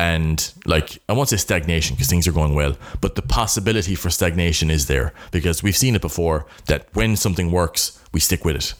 [0.02, 4.10] and like I won't say stagnation because things are going well, but the possibility for
[4.10, 8.56] stagnation is there because we've seen it before that when something works, we stick with
[8.56, 8.74] it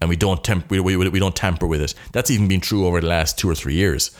[0.00, 1.94] and we don't temp- we, we, we don't tamper with it.
[2.12, 4.14] That's even been true over the last two or three years.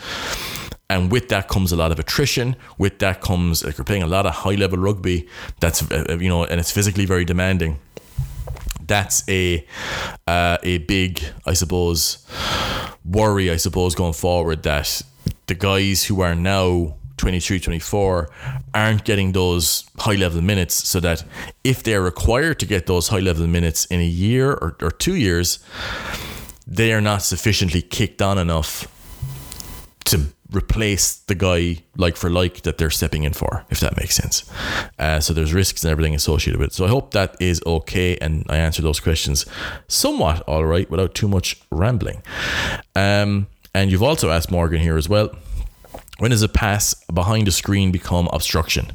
[0.88, 2.56] And with that comes a lot of attrition.
[2.78, 5.28] With that comes like we're playing a lot of high level rugby.
[5.60, 7.80] That's uh, you know, and it's physically very demanding.
[8.86, 9.66] That's a
[10.26, 12.24] uh, a big, I suppose,
[13.04, 13.50] worry.
[13.50, 15.02] I suppose going forward that
[15.46, 18.28] the guys who are now 23, 24
[18.74, 21.24] aren't getting those high level minutes so that
[21.64, 25.14] if they're required to get those high level minutes in a year or, or two
[25.14, 25.58] years,
[26.66, 28.86] they are not sufficiently kicked on enough
[30.04, 34.14] to replace the guy like for like that they're stepping in for, if that makes
[34.14, 34.48] sense.
[34.98, 36.74] Uh, so there's risks and everything associated with it.
[36.74, 39.46] So I hope that is okay and I answered those questions
[39.88, 42.22] somewhat all right without too much rambling.
[42.94, 45.28] Um, and you've also asked Morgan here as well.
[46.18, 48.92] When does a pass behind a screen become obstruction?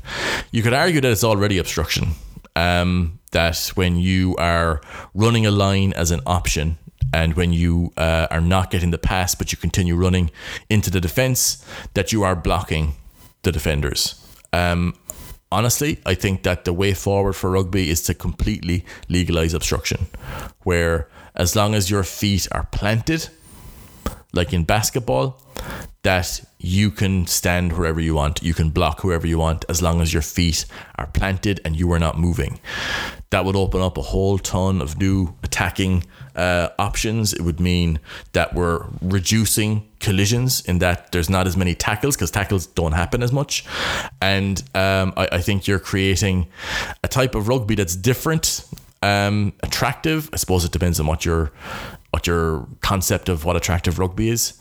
[0.50, 2.14] You could argue that it's already obstruction.
[2.56, 4.82] Um, that when you are
[5.14, 6.80] running a line as an option
[7.14, 10.32] and when you uh, are not getting the pass but you continue running
[10.68, 11.64] into the defense,
[11.94, 12.96] that you are blocking
[13.44, 14.16] the defenders.
[14.52, 14.96] Um,
[15.52, 20.08] honestly, I think that the way forward for rugby is to completely legalize obstruction,
[20.64, 23.30] where as long as your feet are planted
[24.34, 25.42] like in basketball,
[26.04, 30.02] that you can stand wherever you want, you can block whoever you want, as long
[30.02, 30.66] as your feet
[30.96, 32.60] are planted and you are not moving.
[33.30, 36.04] That would open up a whole ton of new attacking
[36.36, 37.34] uh, options.
[37.34, 38.00] It would mean
[38.34, 43.22] that we're reducing collisions in that there's not as many tackles because tackles don't happen
[43.24, 43.64] as much.
[44.22, 46.48] And um, I, I think you're creating
[47.04, 48.66] a type of rugby that's different
[49.02, 50.30] um, attractive.
[50.34, 51.52] I suppose it depends on what your
[52.12, 54.54] what your concept of what attractive rugby is,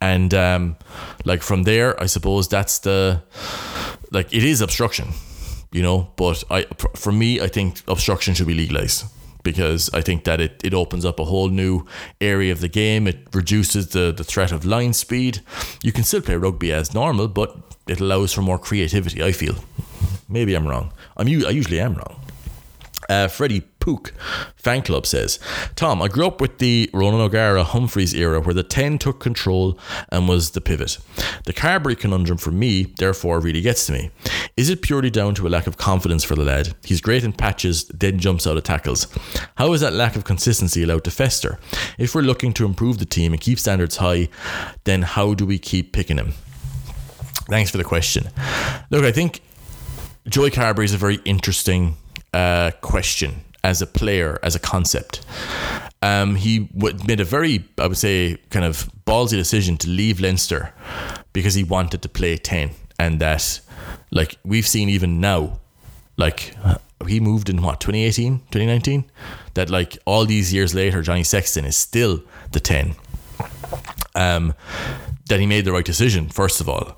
[0.00, 0.76] and um,
[1.24, 3.22] like from there, I suppose that's the
[4.10, 5.08] like it is obstruction,
[5.72, 6.10] you know.
[6.16, 9.04] But I for me, I think obstruction should be legalized
[9.46, 11.86] because I think that it, it opens up a whole new
[12.20, 13.06] area of the game.
[13.06, 15.40] It reduces the, the threat of line speed.
[15.84, 17.56] You can still play rugby as normal, but
[17.86, 19.54] it allows for more creativity, I feel.
[20.28, 20.92] Maybe I'm wrong.
[21.16, 22.25] I'm I usually am wrong.
[23.08, 24.12] Uh, Freddie Pook
[24.56, 25.38] fan club says,
[25.76, 29.78] Tom, I grew up with the Ronan O'Gara Humphreys era where the 10 took control
[30.10, 30.98] and was the pivot.
[31.44, 34.10] The Carbery conundrum for me, therefore, really gets to me.
[34.56, 36.74] Is it purely down to a lack of confidence for the lad?
[36.84, 39.06] He's great in patches, then jumps out of tackles.
[39.56, 41.58] How is that lack of consistency allowed to fester?
[41.98, 44.28] If we're looking to improve the team and keep standards high,
[44.84, 46.32] then how do we keep picking him?
[47.48, 48.28] Thanks for the question.
[48.90, 49.40] Look, I think
[50.28, 51.96] Joey Carbery is a very interesting
[52.32, 55.24] uh, question as a player, as a concept.
[56.02, 56.68] Um, he
[57.06, 60.72] made a very, I would say, kind of ballsy decision to leave Leinster
[61.32, 62.70] because he wanted to play 10.
[62.98, 63.60] And that,
[64.10, 65.58] like, we've seen even now,
[66.16, 66.54] like,
[67.06, 69.04] he moved in what, 2018, 2019?
[69.54, 72.94] That, like, all these years later, Johnny Sexton is still the 10.
[74.14, 74.54] Um,
[75.28, 76.96] that he made the right decision, first of all.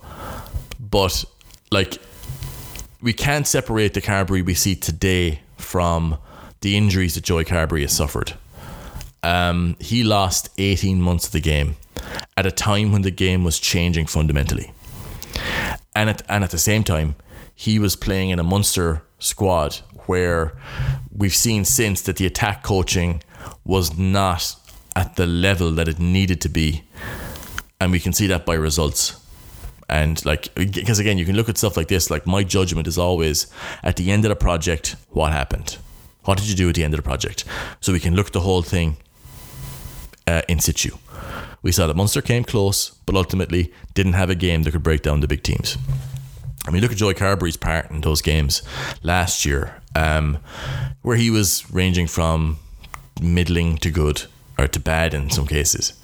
[0.78, 1.24] But,
[1.70, 1.98] like,
[3.00, 6.18] we can't separate the Carbery we see today from
[6.60, 8.34] the injuries that Joey Carbery has suffered.
[9.22, 11.76] Um, he lost 18 months of the game
[12.36, 14.72] at a time when the game was changing fundamentally.
[15.94, 17.14] And at, and at the same time,
[17.54, 20.56] he was playing in a Munster squad where
[21.12, 23.22] we've seen since that the attack coaching
[23.64, 24.56] was not
[24.96, 26.84] at the level that it needed to be.
[27.80, 29.20] And we can see that by results.
[29.88, 32.10] And like, because again, you can look at stuff like this.
[32.10, 33.46] Like, my judgment is always
[33.82, 35.78] at the end of the project, what happened?
[36.24, 37.44] What did you do at the end of the project?
[37.80, 38.98] So we can look the whole thing
[40.26, 40.90] uh, in situ.
[41.62, 45.02] We saw that Munster came close, but ultimately didn't have a game that could break
[45.02, 45.78] down the big teams.
[46.66, 48.62] I mean, look at Joey Carbery's part in those games
[49.02, 50.38] last year, um,
[51.00, 52.58] where he was ranging from
[53.22, 54.24] middling to good
[54.58, 55.97] or to bad in some cases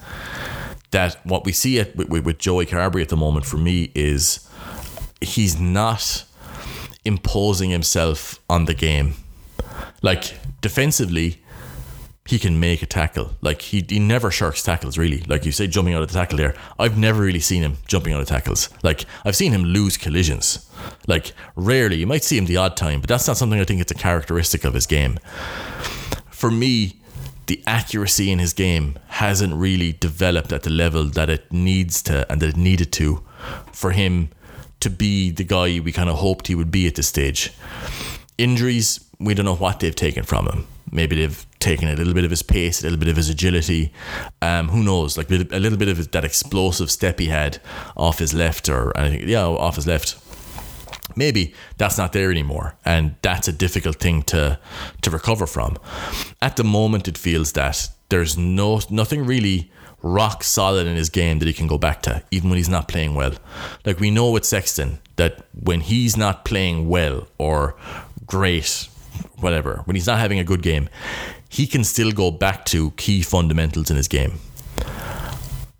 [0.94, 4.48] that what we see at, with, with Joey Carbery at the moment for me is
[5.20, 6.24] he's not
[7.04, 9.14] imposing himself on the game.
[10.02, 11.42] Like defensively,
[12.26, 13.32] he can make a tackle.
[13.42, 15.22] Like he, he never shirks tackles really.
[15.22, 16.54] Like you say jumping out of the tackle there.
[16.78, 18.68] I've never really seen him jumping out of tackles.
[18.84, 20.70] Like I've seen him lose collisions.
[21.08, 21.96] Like rarely.
[21.96, 23.96] You might see him the odd time, but that's not something I think it's a
[23.96, 25.18] characteristic of his game.
[26.30, 27.00] For me,
[27.46, 32.30] the accuracy in his game hasn't really developed at the level that it needs to
[32.30, 33.22] and that it needed to
[33.72, 34.30] for him
[34.80, 37.52] to be the guy we kind of hoped he would be at this stage.
[38.38, 40.66] Injuries, we don't know what they've taken from him.
[40.90, 43.92] Maybe they've taken a little bit of his pace, a little bit of his agility.
[44.42, 45.16] Um, who knows?
[45.16, 47.58] Like a little bit of that explosive step he had
[47.96, 50.16] off his left, or think yeah, off his left.
[51.16, 54.58] Maybe that's not there anymore, and that's a difficult thing to
[55.02, 55.76] to recover from.
[56.40, 59.70] At the moment, it feels that there's no nothing really
[60.02, 62.88] rock solid in his game that he can go back to, even when he's not
[62.88, 63.32] playing well.
[63.86, 67.74] Like we know with Sexton that when he's not playing well or
[68.26, 68.88] great,
[69.38, 70.88] whatever, when he's not having a good game,
[71.48, 74.40] he can still go back to key fundamentals in his game.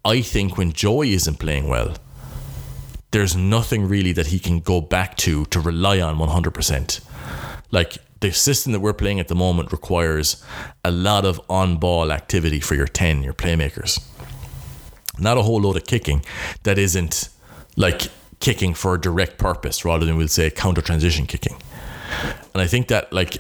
[0.05, 1.95] I think when Joey isn't playing well,
[3.15, 7.01] there's nothing really that he can go back to to rely on 100%.
[7.71, 10.45] Like the system that we're playing at the moment requires
[10.85, 14.05] a lot of on ball activity for your 10, your playmakers.
[15.17, 16.25] Not a whole load of kicking
[16.65, 17.29] that isn't
[17.77, 18.09] like
[18.41, 21.57] kicking for a direct purpose rather than we'll say counter transition kicking.
[22.53, 23.39] And I think that like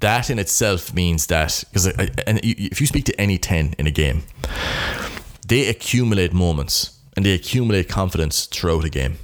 [0.00, 3.92] that in itself means that because and if you speak to any 10 in a
[3.92, 4.24] game,
[5.46, 9.18] they accumulate moments and they accumulate confidence throughout a game.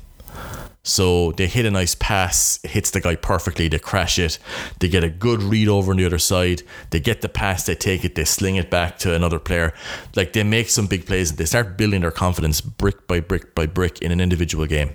[0.89, 4.39] So they hit a nice pass, hits the guy perfectly, they crash it,
[4.79, 7.75] they get a good read over on the other side, they get the pass, they
[7.75, 9.75] take it, they sling it back to another player.
[10.17, 13.55] Like they make some big plays and they start building their confidence brick by brick
[13.55, 14.95] by brick in an individual game.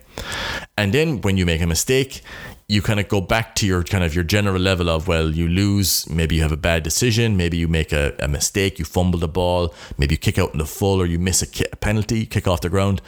[0.79, 2.23] And then when you make a mistake,
[2.67, 5.47] you kind of go back to your kind of your general level of well you
[5.47, 9.19] lose maybe you have a bad decision maybe you make a, a mistake you fumble
[9.19, 11.75] the ball maybe you kick out in the full or you miss a, ki- a
[11.75, 13.01] penalty kick off the ground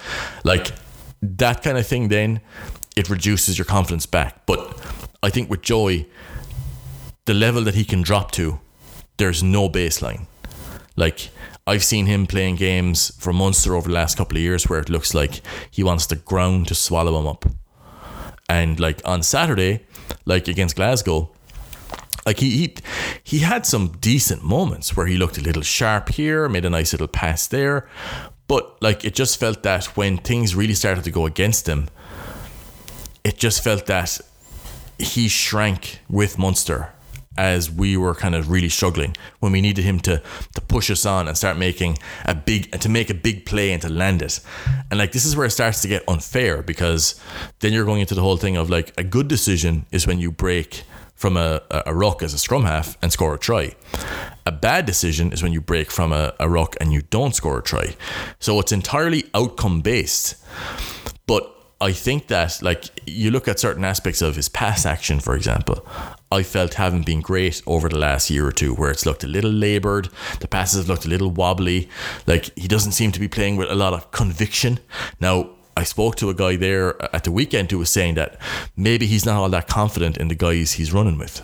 [0.43, 0.71] like
[1.21, 2.41] that kind of thing, then
[2.95, 4.45] it reduces your confidence back.
[4.45, 4.79] But
[5.23, 6.09] I think with Joey
[7.25, 8.59] the level that he can drop to,
[9.17, 10.27] there's no baseline.
[10.95, 11.29] Like
[11.65, 14.89] I've seen him playing games for Munster over the last couple of years where it
[14.89, 15.41] looks like
[15.71, 17.45] he wants the ground to swallow him up.
[18.49, 19.85] And like on Saturday,
[20.25, 21.29] like against Glasgow,
[22.25, 22.75] like he, he
[23.23, 26.93] he had some decent moments where he looked a little sharp here, made a nice
[26.93, 27.87] little pass there,
[28.47, 31.87] but like it just felt that when things really started to go against him,
[33.23, 34.19] it just felt that
[34.97, 36.94] he shrank with Munster
[37.37, 40.21] as we were kind of really struggling when we needed him to
[40.53, 43.81] to push us on and start making a big to make a big play and
[43.81, 44.39] to land it.
[44.89, 47.19] And like this is where it starts to get unfair because
[47.59, 50.31] then you're going into the whole thing of like a good decision is when you
[50.31, 50.83] break
[51.15, 53.73] from a, a ruck as a scrum half and score a try.
[54.45, 57.59] A bad decision is when you break from a, a ruck and you don't score
[57.59, 57.95] a try.
[58.39, 60.35] So it's entirely outcome based.
[61.25, 65.35] But I think that, like, you look at certain aspects of his pass action, for
[65.35, 65.85] example,
[66.31, 69.27] I felt haven't been great over the last year or two, where it's looked a
[69.27, 70.09] little laboured,
[70.39, 71.89] the passes have looked a little wobbly.
[72.25, 74.79] Like, he doesn't seem to be playing with a lot of conviction.
[75.19, 78.39] Now, I spoke to a guy there at the weekend who was saying that
[78.77, 81.41] maybe he's not all that confident in the guys he's running with.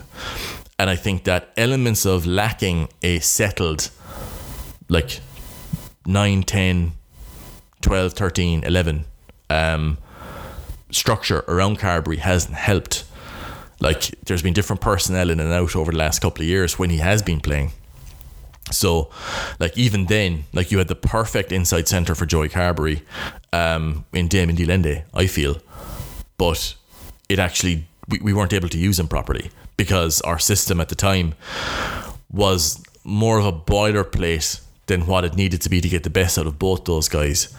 [0.78, 3.90] And I think that elements of lacking a settled,
[4.88, 5.20] like
[6.06, 6.92] 9, 10,
[7.82, 9.04] 12, 13, 11
[9.50, 9.98] um,
[10.92, 13.04] structure around Carbery hasn't helped.
[13.80, 16.90] Like there's been different personnel in and out over the last couple of years when
[16.90, 17.72] he has been playing.
[18.70, 19.10] So,
[19.58, 23.02] like even then, like you had the perfect inside center for Joey Carbery
[23.52, 25.58] um, in Damian de Allende, I feel,
[26.38, 26.74] but
[27.28, 30.94] it actually we, we weren't able to use him properly because our system at the
[30.94, 31.34] time
[32.30, 36.38] was more of a boilerplate than what it needed to be to get the best
[36.38, 37.54] out of both those guys.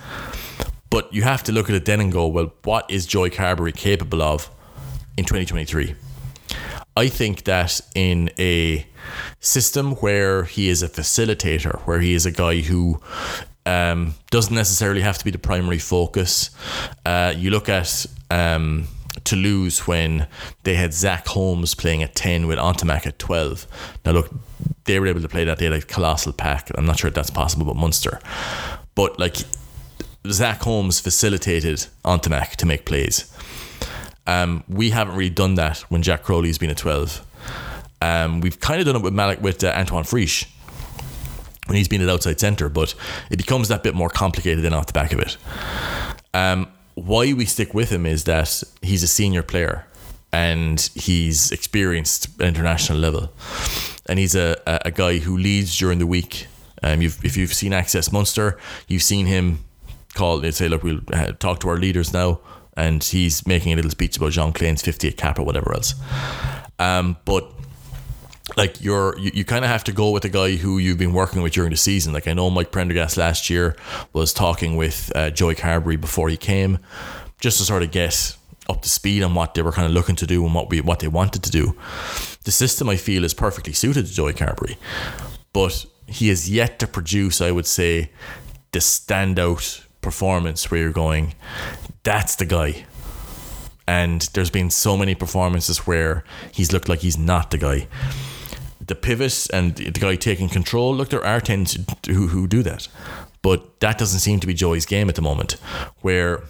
[0.93, 3.75] But you have to look at it then and go, well, what is Joey Carbery
[3.75, 4.47] capable of
[5.17, 5.95] in 2023?
[6.95, 8.85] I think that in a
[9.39, 13.01] system where he is a facilitator, where he is a guy who
[13.65, 16.51] um, doesn't necessarily have to be the primary focus.
[17.03, 18.87] Uh, you look at um,
[19.23, 20.27] Toulouse when
[20.61, 23.65] they had Zack Holmes playing at 10 with Ntamack at 12.
[24.05, 24.29] Now, look,
[24.85, 25.57] they were able to play that.
[25.57, 26.69] They had a colossal pack.
[26.75, 28.19] I'm not sure if that's possible, but Munster.
[28.93, 29.37] But like,
[30.27, 33.31] Zack Holmes facilitated Ntamack to make plays.
[34.25, 37.25] Um, we haven't really done that when Jack Crowley's been at 12.
[38.01, 40.49] Um, we've kind of done it with Malik with uh, Antoine Frisch
[41.67, 42.95] when he's been at outside centre, but
[43.29, 45.37] it becomes that bit more complicated than off the back of it.
[46.33, 49.85] Um, why we stick with him is that he's a senior player
[50.31, 53.31] and he's experienced at international level,
[54.07, 56.47] and he's a, a guy who leads during the week.
[56.81, 59.59] Um, you've, if you've seen Access Munster, you've seen him
[60.13, 60.39] call.
[60.39, 62.39] They say, "Look, we'll uh, talk to our leaders now."
[62.75, 65.93] and he's making a little speech about Jean Kleyn's 50th cap or whatever else.
[66.79, 67.51] Um, but
[68.57, 71.13] like you're you, you kind of have to go with a guy who you've been
[71.13, 72.13] working with during the season.
[72.13, 73.75] Like I know Mike Prendergast last year
[74.11, 76.79] was talking with uh, Joey Carbery before he came,
[77.39, 78.35] just to sort of get
[78.69, 80.81] up to speed on what they were kind of looking to do and what we
[80.81, 81.75] what they wanted to do.
[82.43, 84.77] The system I feel is perfectly suited to Joey Carbery.
[85.53, 88.11] but he has yet to produce, I would say,
[88.71, 91.33] the standout performance where you're going,
[92.03, 92.85] that's the guy.
[93.87, 97.87] And there's been so many performances where he's looked like he's not the guy.
[98.85, 102.87] The pivot and the guy taking control, look, there are tens who, who do that.
[103.41, 105.53] But that doesn't seem to be Joey's game at the moment,
[106.01, 106.43] where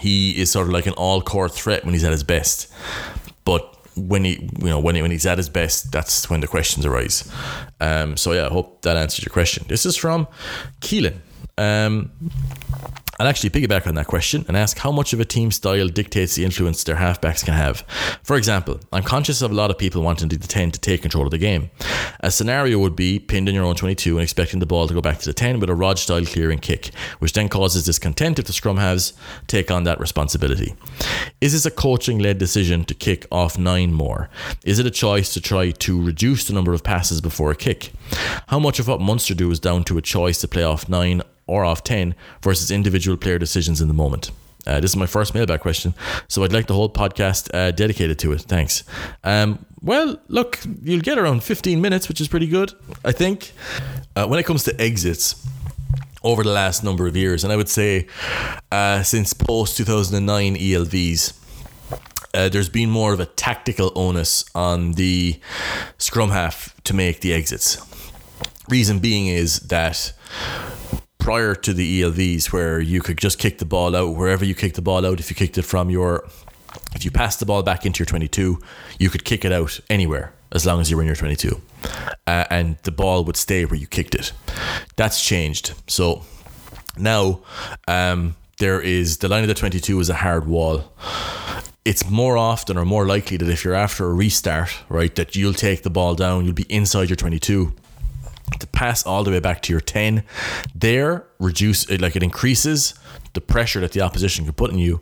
[0.00, 2.70] he is sort of like an all court threat when he's at his best.
[3.44, 6.46] But when he you know when he, when he's at his best, that's when the
[6.46, 7.30] questions arise.
[7.80, 9.64] Um, so yeah, I hope that answers your question.
[9.68, 10.26] This is from
[10.80, 11.16] Keelan.
[11.58, 12.10] Um,
[13.20, 16.34] I'll actually piggyback on that question and ask how much of a team style dictates
[16.34, 17.84] the influence their halfbacks can have.
[18.24, 21.24] For example, I'm conscious of a lot of people wanting the 10 to take control
[21.24, 21.70] of the game.
[22.20, 25.00] A scenario would be pinned in your own 22 and expecting the ball to go
[25.00, 26.90] back to the 10 with a Rod style clearing kick,
[27.20, 29.12] which then causes discontent if the scrum halves
[29.46, 30.74] take on that responsibility.
[31.40, 34.28] Is this a coaching led decision to kick off 9 more?
[34.64, 37.92] Is it a choice to try to reduce the number of passes before a kick?
[38.48, 41.22] How much of what Munster do is down to a choice to play off 9
[41.46, 44.30] or off 10 versus individual player decisions in the moment?
[44.66, 45.94] Uh, this is my first mailbag question,
[46.26, 48.40] so I'd like the whole podcast uh, dedicated to it.
[48.42, 48.82] Thanks.
[49.22, 52.72] Um, well, look, you'll get around 15 minutes, which is pretty good,
[53.04, 53.52] I think.
[54.16, 55.46] Uh, when it comes to exits,
[56.24, 58.06] over the last number of years, and I would say
[58.72, 61.34] uh, since post 2009 ELVs,
[62.32, 65.38] uh, there's been more of a tactical onus on the
[65.98, 67.78] scrum half to make the exits.
[68.68, 70.14] Reason being is that
[71.24, 74.74] prior to the ELVs where you could just kick the ball out wherever you kick
[74.74, 75.18] the ball out.
[75.18, 76.28] If you kicked it from your,
[76.94, 78.58] if you passed the ball back into your 22,
[78.98, 81.58] you could kick it out anywhere as long as you were in your 22.
[82.26, 84.32] Uh, and the ball would stay where you kicked it.
[84.96, 85.72] That's changed.
[85.86, 86.24] So
[86.98, 87.40] now
[87.88, 90.92] um, there is the line of the 22 is a hard wall.
[91.86, 95.54] It's more often or more likely that if you're after a restart, right, that you'll
[95.54, 97.72] take the ball down, you'll be inside your 22
[98.58, 100.22] to pass all the way back to your 10
[100.74, 102.94] there reduce it like it increases
[103.32, 105.00] the pressure that the opposition can put on you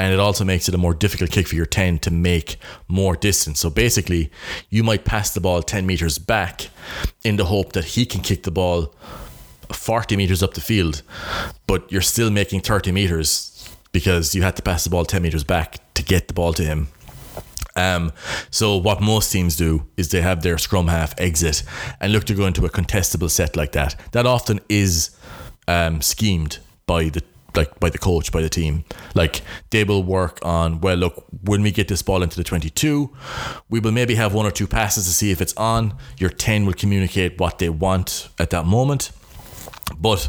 [0.00, 2.56] and it also makes it a more difficult kick for your 10 to make
[2.88, 3.60] more distance.
[3.60, 4.30] So basically
[4.70, 6.70] you might pass the ball 10 meters back
[7.22, 8.94] in the hope that he can kick the ball
[9.70, 11.02] 40 meters up the field
[11.66, 15.44] but you're still making 30 meters because you had to pass the ball 10 meters
[15.44, 16.88] back to get the ball to him
[17.76, 18.12] um,
[18.50, 21.62] so what most teams do is they have their scrum half exit
[22.00, 23.94] and look to go into a contestable set like that.
[24.12, 25.10] That often is
[25.68, 27.22] um, schemed by the
[27.56, 28.84] like by the coach, by the team.
[29.14, 33.10] Like they will work on, well, look, when we get this ball into the 22,
[33.68, 35.96] we will maybe have one or two passes to see if it's on.
[36.18, 39.10] Your 10 will communicate what they want at that moment.
[39.98, 40.28] But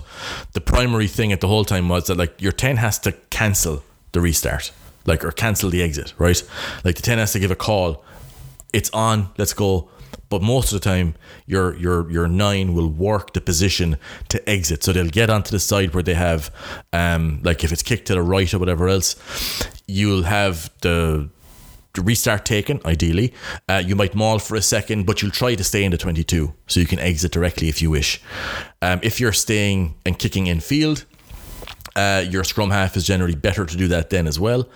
[0.53, 3.83] the primary thing at the whole time was that like your 10 has to cancel
[4.13, 4.71] the restart
[5.05, 6.41] like or cancel the exit, right?
[6.83, 8.03] Like the ten has to give a call.
[8.73, 9.29] It's on.
[9.37, 9.89] Let's go.
[10.29, 13.97] But most of the time, your your your nine will work the position
[14.29, 16.49] to exit, so they'll get onto the side where they have,
[16.93, 19.17] um, like if it's kicked to the right or whatever else,
[19.87, 21.29] you'll have the
[21.97, 23.33] restart taken, ideally.
[23.67, 26.53] Uh, you might maul for a second, but you'll try to stay in the 22
[26.67, 28.21] so you can exit directly if you wish.
[28.81, 31.05] Um, if you're staying and kicking in field,
[31.95, 34.67] uh, your scrum half is generally better to do that then as well.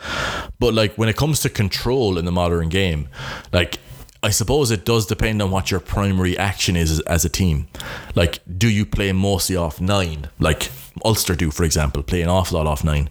[0.59, 3.07] But like when it comes to control in the modern game,
[3.51, 3.79] like
[4.25, 7.67] I suppose it does depend on what your primary action is as a team.
[8.15, 10.29] Like, do you play mostly off nine?
[10.39, 10.71] Like
[11.03, 13.07] Ulster do, for example, play an awful lot off nine.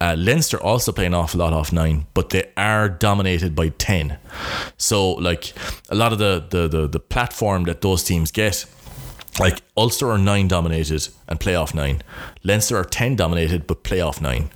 [0.00, 4.16] Uh, Leinster also play an awful lot off nine, but they are dominated by ten.
[4.78, 5.52] So, like
[5.90, 8.64] a lot of the the the, the platform that those teams get
[9.38, 12.02] like Ulster are nine dominated and playoff nine.
[12.44, 14.50] Leinster are ten dominated but playoff nine.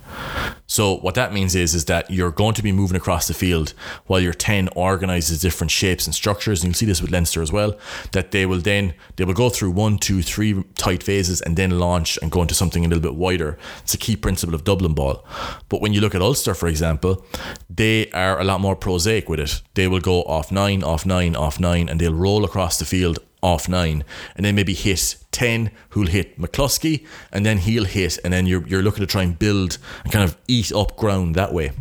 [0.67, 3.73] So what that means is is that you're going to be moving across the field
[4.05, 7.51] while your ten organizes different shapes and structures, and you'll see this with Leinster as
[7.51, 7.77] well.
[8.11, 11.79] That they will then they will go through one, two, three tight phases and then
[11.79, 13.57] launch and go into something a little bit wider.
[13.81, 15.25] It's a key principle of Dublin ball.
[15.67, 17.25] But when you look at Ulster, for example,
[17.69, 19.61] they are a lot more prosaic with it.
[19.73, 23.19] They will go off nine, off nine, off nine, and they'll roll across the field
[23.41, 24.03] off nine,
[24.35, 28.65] and then maybe hit ten, who'll hit McCloskey, and then he'll hit, and then you're
[28.67, 31.71] you're looking to try and build and kind of eat up ground that way.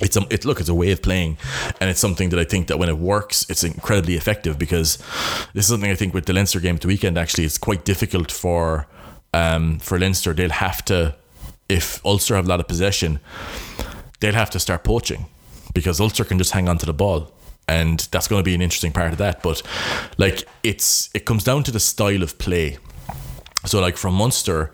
[0.00, 1.38] It's a it look it's a way of playing,
[1.80, 4.98] and it's something that I think that when it works, it's incredibly effective because
[5.52, 7.18] this is something I think with the Leinster game at the weekend.
[7.18, 8.86] Actually, it's quite difficult for
[9.32, 10.32] um for Leinster.
[10.32, 11.16] They'll have to
[11.68, 13.20] if Ulster have a lot of possession,
[14.20, 15.26] they'll have to start poaching
[15.72, 17.33] because Ulster can just hang on to the ball
[17.68, 19.42] and that's going to be an interesting part of that.
[19.42, 19.62] But
[20.18, 22.78] like it's it comes down to the style of play.
[23.64, 24.72] So like from Munster,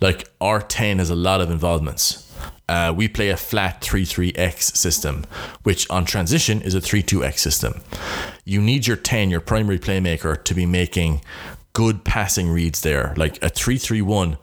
[0.00, 2.28] like our ten has a lot of involvements.
[2.68, 5.24] Uh, we play a flat 3-3-X system,
[5.62, 7.82] which on transition is a 3-2-X system.
[8.46, 11.22] You need your 10, your primary playmaker, to be making
[11.72, 13.14] good passing reads there.
[13.16, 14.38] Like a 3-3-1,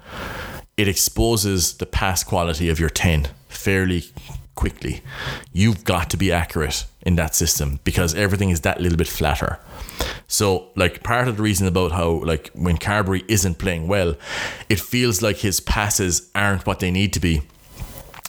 [0.77, 4.03] it exposes the pass quality of your 10 fairly
[4.59, 5.01] quickly.
[5.53, 9.57] You've got to be accurate in that system because everything is that little bit flatter.
[10.27, 14.15] So, like, part of the reason about how, like, when Carbery isn't playing well,
[14.67, 17.41] it feels like his passes aren't what they need to be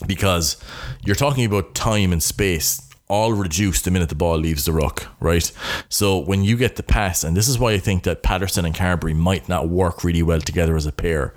[0.07, 0.57] because
[1.05, 5.09] you're talking about time and space all reduced the minute the ball leaves the ruck,
[5.19, 5.51] right?
[5.89, 8.73] So when you get the pass, and this is why I think that Patterson and
[8.75, 11.35] Carbery might not work really well together as a pair.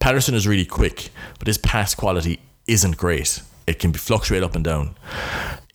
[0.00, 3.40] Patterson is really quick, but his pass quality isn't great.
[3.66, 4.96] It can be fluctuate up and down.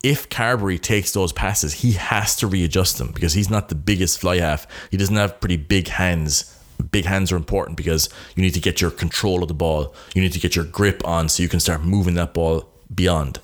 [0.03, 4.19] If Carbery takes those passes, he has to readjust them because he's not the biggest
[4.19, 4.67] fly half.
[4.91, 6.51] He doesn't have pretty big hands
[6.91, 9.93] big hands are important because you need to get your control of the ball.
[10.13, 13.39] You need to get your grip on so you can start moving that ball beyond.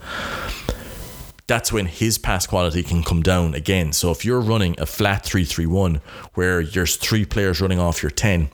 [1.47, 3.91] That's when his pass quality can come down again.
[3.91, 6.01] So if you're running a flat 3 3 1
[6.33, 8.49] where there's three players running off your 10,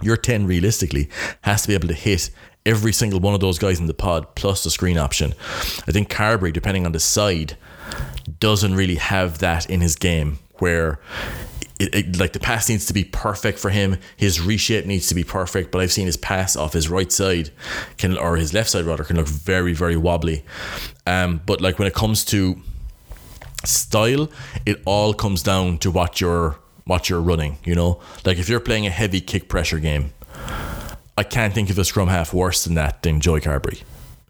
[0.00, 1.08] your 10 realistically
[1.42, 2.30] has to be able to hit
[2.64, 5.34] every single one of those guys in the pod plus the screen option.
[5.86, 7.56] I think Carbery, depending on the side,
[8.40, 11.00] doesn't really have that in his game where
[11.80, 13.96] it, it, like the pass needs to be perfect for him.
[14.16, 15.72] His reshape needs to be perfect.
[15.72, 17.50] But I've seen his pass off his right side
[17.98, 20.44] can or his left side rather can look very very wobbly.
[21.06, 22.60] Um, but like when it comes to
[23.64, 24.30] style,
[24.64, 27.58] it all comes down to what you're what you're running.
[27.64, 30.12] You know, like if you're playing a heavy kick pressure game,
[31.16, 33.82] I can't think of a scrum half worse than that than Joey Carbery,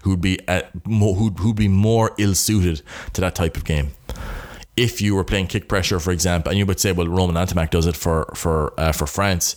[0.02, 3.92] who'd be at, who'd, who'd be more ill suited to that type of game.
[4.74, 7.70] If you were playing kick pressure, for example, and you would say, well, Romain Ntamack
[7.70, 9.56] does it for for uh, for France,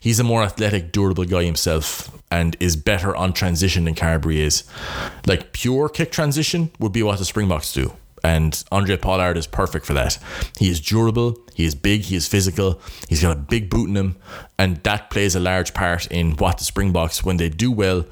[0.00, 4.62] he's a more athletic, durable guy himself, and is better on transition than Carbery is.
[5.26, 7.94] Like pure kick transition would be what the Springboks do
[8.24, 10.18] and Handré Pollard is perfect for that.
[10.58, 13.96] He is durable, he is big, he is physical, he's got a big boot in
[13.96, 14.16] him,
[14.58, 18.06] and that plays a large part in what the Springboks, when they do well,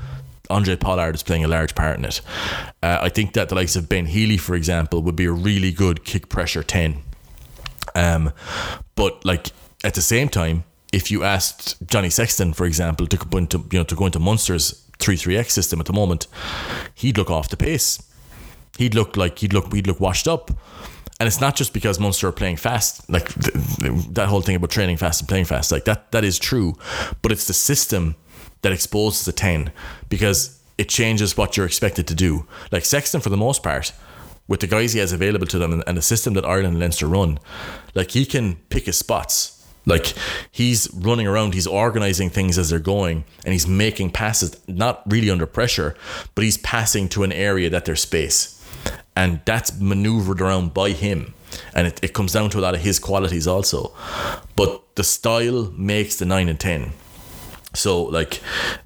[0.50, 2.20] Handré Pollard is playing a large part in it.
[2.82, 5.72] Uh, I think that the likes of Ben Healy, for example, would be a really
[5.72, 6.98] good kick pressure 10.
[7.94, 8.32] Um,
[8.94, 9.50] but like
[9.82, 13.78] at the same time, if you asked Johnny Sexton, for example, to go into you
[13.78, 16.26] know to go into Munster's three three X system at the moment,
[16.94, 18.02] he'd look off the pace
[18.78, 20.50] he'd look like he'd look he'd look washed up.
[21.20, 24.56] And it's not just because Munster are playing fast, like th- th- that whole thing
[24.56, 26.74] about training fast and playing fast, like that that is true,
[27.22, 28.16] but it's the system
[28.62, 29.72] that exposes the ten
[30.08, 32.46] because it changes what you're expected to do.
[32.72, 33.92] Like Sexton, for the most part,
[34.48, 36.80] with the guys he has available to them and, and the system that Ireland and
[36.80, 37.38] Leinster run,
[37.94, 39.64] like he can pick his spots.
[39.84, 40.14] Like
[40.50, 45.30] he's running around, he's organizing things as they're going, and he's making passes, not really
[45.30, 45.96] under pressure,
[46.34, 48.61] but he's passing to an area that there's space
[49.14, 51.34] and that's maneuvered around by him.
[51.74, 53.92] And it, it comes down to a lot of his qualities also.
[54.56, 56.92] But the style makes the 9 and 10
[57.74, 58.40] so like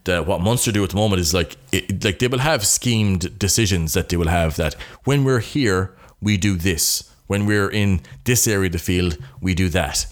[0.05, 3.39] the what Munster do at the moment is like it, like they will have schemed
[3.39, 4.75] decisions that they will have that
[5.05, 7.13] when we're here we do this.
[7.27, 10.07] When we're in this area of the field we do that.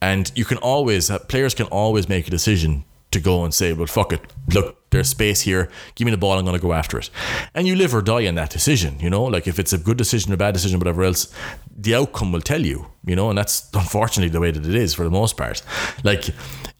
[0.00, 3.72] And you can always uh, players can always make a decision to go and say,
[3.72, 4.20] well, fuck it.
[4.54, 5.68] Look, there's space here.
[5.94, 6.38] Give me the ball.
[6.38, 7.10] I'm going to go after it.
[7.54, 9.24] And you live or die in that decision, you know?
[9.24, 11.32] Like if it's a good decision or bad decision, whatever else,
[11.76, 13.28] the outcome will tell you, you know?
[13.28, 15.62] And that's unfortunately the way that it is for the most part.
[16.04, 16.30] Like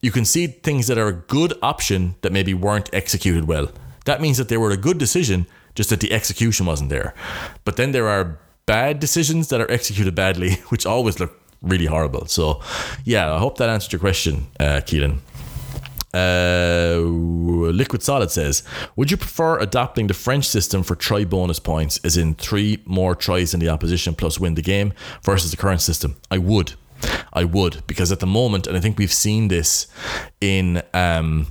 [0.01, 3.69] you can see things that are a good option that maybe weren't executed well.
[4.05, 7.13] That means that they were a good decision, just that the execution wasn't there.
[7.65, 12.25] But then there are bad decisions that are executed badly, which always look really horrible.
[12.25, 12.61] So,
[13.03, 15.19] yeah, I hope that answered your question, uh, Keelan.
[16.13, 18.63] Uh, Liquid Solid says,
[18.95, 23.15] Would you prefer adopting the French system for try bonus points, as in three more
[23.15, 24.93] tries in the opposition plus win the game,
[25.23, 26.17] versus the current system?
[26.29, 26.73] I would.
[27.33, 29.87] I would, because at the moment, and I think we've seen this
[30.39, 30.81] in.
[30.93, 31.47] Um,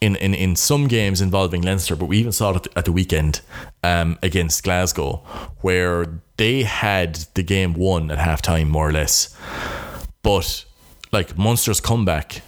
[0.00, 3.42] in, in, in some games involving Leinster, but we even saw it at the weekend
[3.84, 5.16] um, against Glasgow,
[5.60, 9.36] where they had the game won at halftime, more or less.
[10.22, 10.64] But
[11.12, 12.40] like Munster's comeback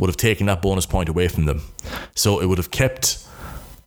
[0.00, 1.60] would have taken that bonus point away from them.
[2.16, 3.24] So it would have kept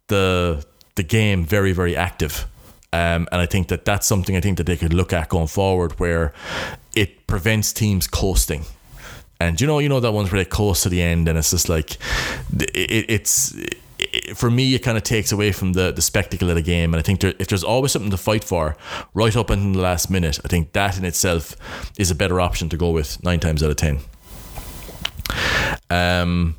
[0.07, 2.45] the the game very very active.
[2.93, 5.47] Um, and I think that that's something I think that they could look at going
[5.47, 6.31] forward, where
[6.95, 8.65] it prevents teams coasting.
[9.39, 11.49] And you know, you know that ones where they coast to the end, and it's
[11.49, 11.97] just like
[12.53, 13.55] it, it's
[13.97, 16.93] it, for me, it kind of takes away from the, the spectacle of the game.
[16.93, 18.77] And I think there, if there's always something to fight for
[19.15, 21.55] right up until the last minute, I think that in itself
[21.97, 23.99] is a better option to go with nine times out of ten.
[25.93, 26.55] Um,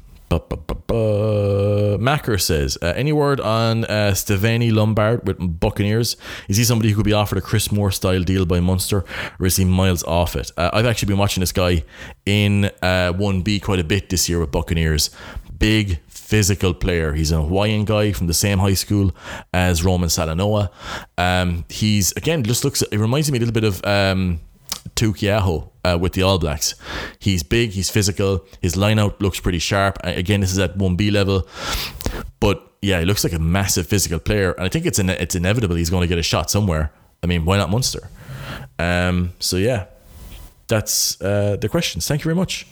[1.98, 6.16] Macker says, uh, any word on uh, Lombard with Buccaneers?
[6.48, 9.04] Is he somebody who could be offered a Chris Moore style deal by Munster,
[9.38, 10.50] or is he miles off it?
[10.56, 11.84] Uh, I've actually been watching this guy
[12.26, 15.10] in uh, 1B quite a bit this year with Buccaneers.
[15.58, 17.12] Big physical player.
[17.14, 19.12] He's a Hawaiian guy from the same high school
[19.52, 20.70] as Roman Salanoa.
[21.16, 22.82] Um, he's again just looks.
[22.82, 24.40] It reminds me a little bit of um,
[24.96, 26.74] Tukiaho uh, with the All Blacks.
[27.18, 29.98] He's big, he's physical, his lineout looks pretty sharp.
[30.04, 31.48] Again, this is at 1B level,
[32.40, 35.34] but yeah, he looks like a massive physical player, and I think it's in, it's
[35.34, 36.92] inevitable he's going to get a shot somewhere.
[37.22, 38.10] I mean, why not Munster?
[38.78, 39.86] Um, so yeah,
[40.68, 42.06] that's uh, the questions.
[42.06, 42.66] Thank you very much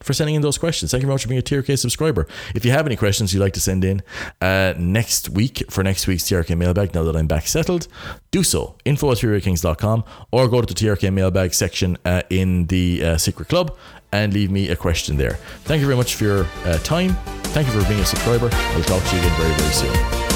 [0.00, 0.90] for sending in those questions.
[0.90, 2.26] Thank you very much for being a TRK subscriber.
[2.54, 4.02] If you have any questions you'd like to send in
[4.40, 7.88] uh, next week for next week's TRK mailbag, now that I'm back settled,
[8.30, 8.76] do so.
[8.84, 13.48] Info at TRKings.com or go to the TRK mailbag section uh, in the uh, Secret
[13.48, 13.76] Club
[14.12, 15.34] and leave me a question there.
[15.64, 17.10] Thank you very much for your uh, time.
[17.48, 18.48] Thank you for being a subscriber.
[18.52, 20.27] I'll talk to you again very, very soon.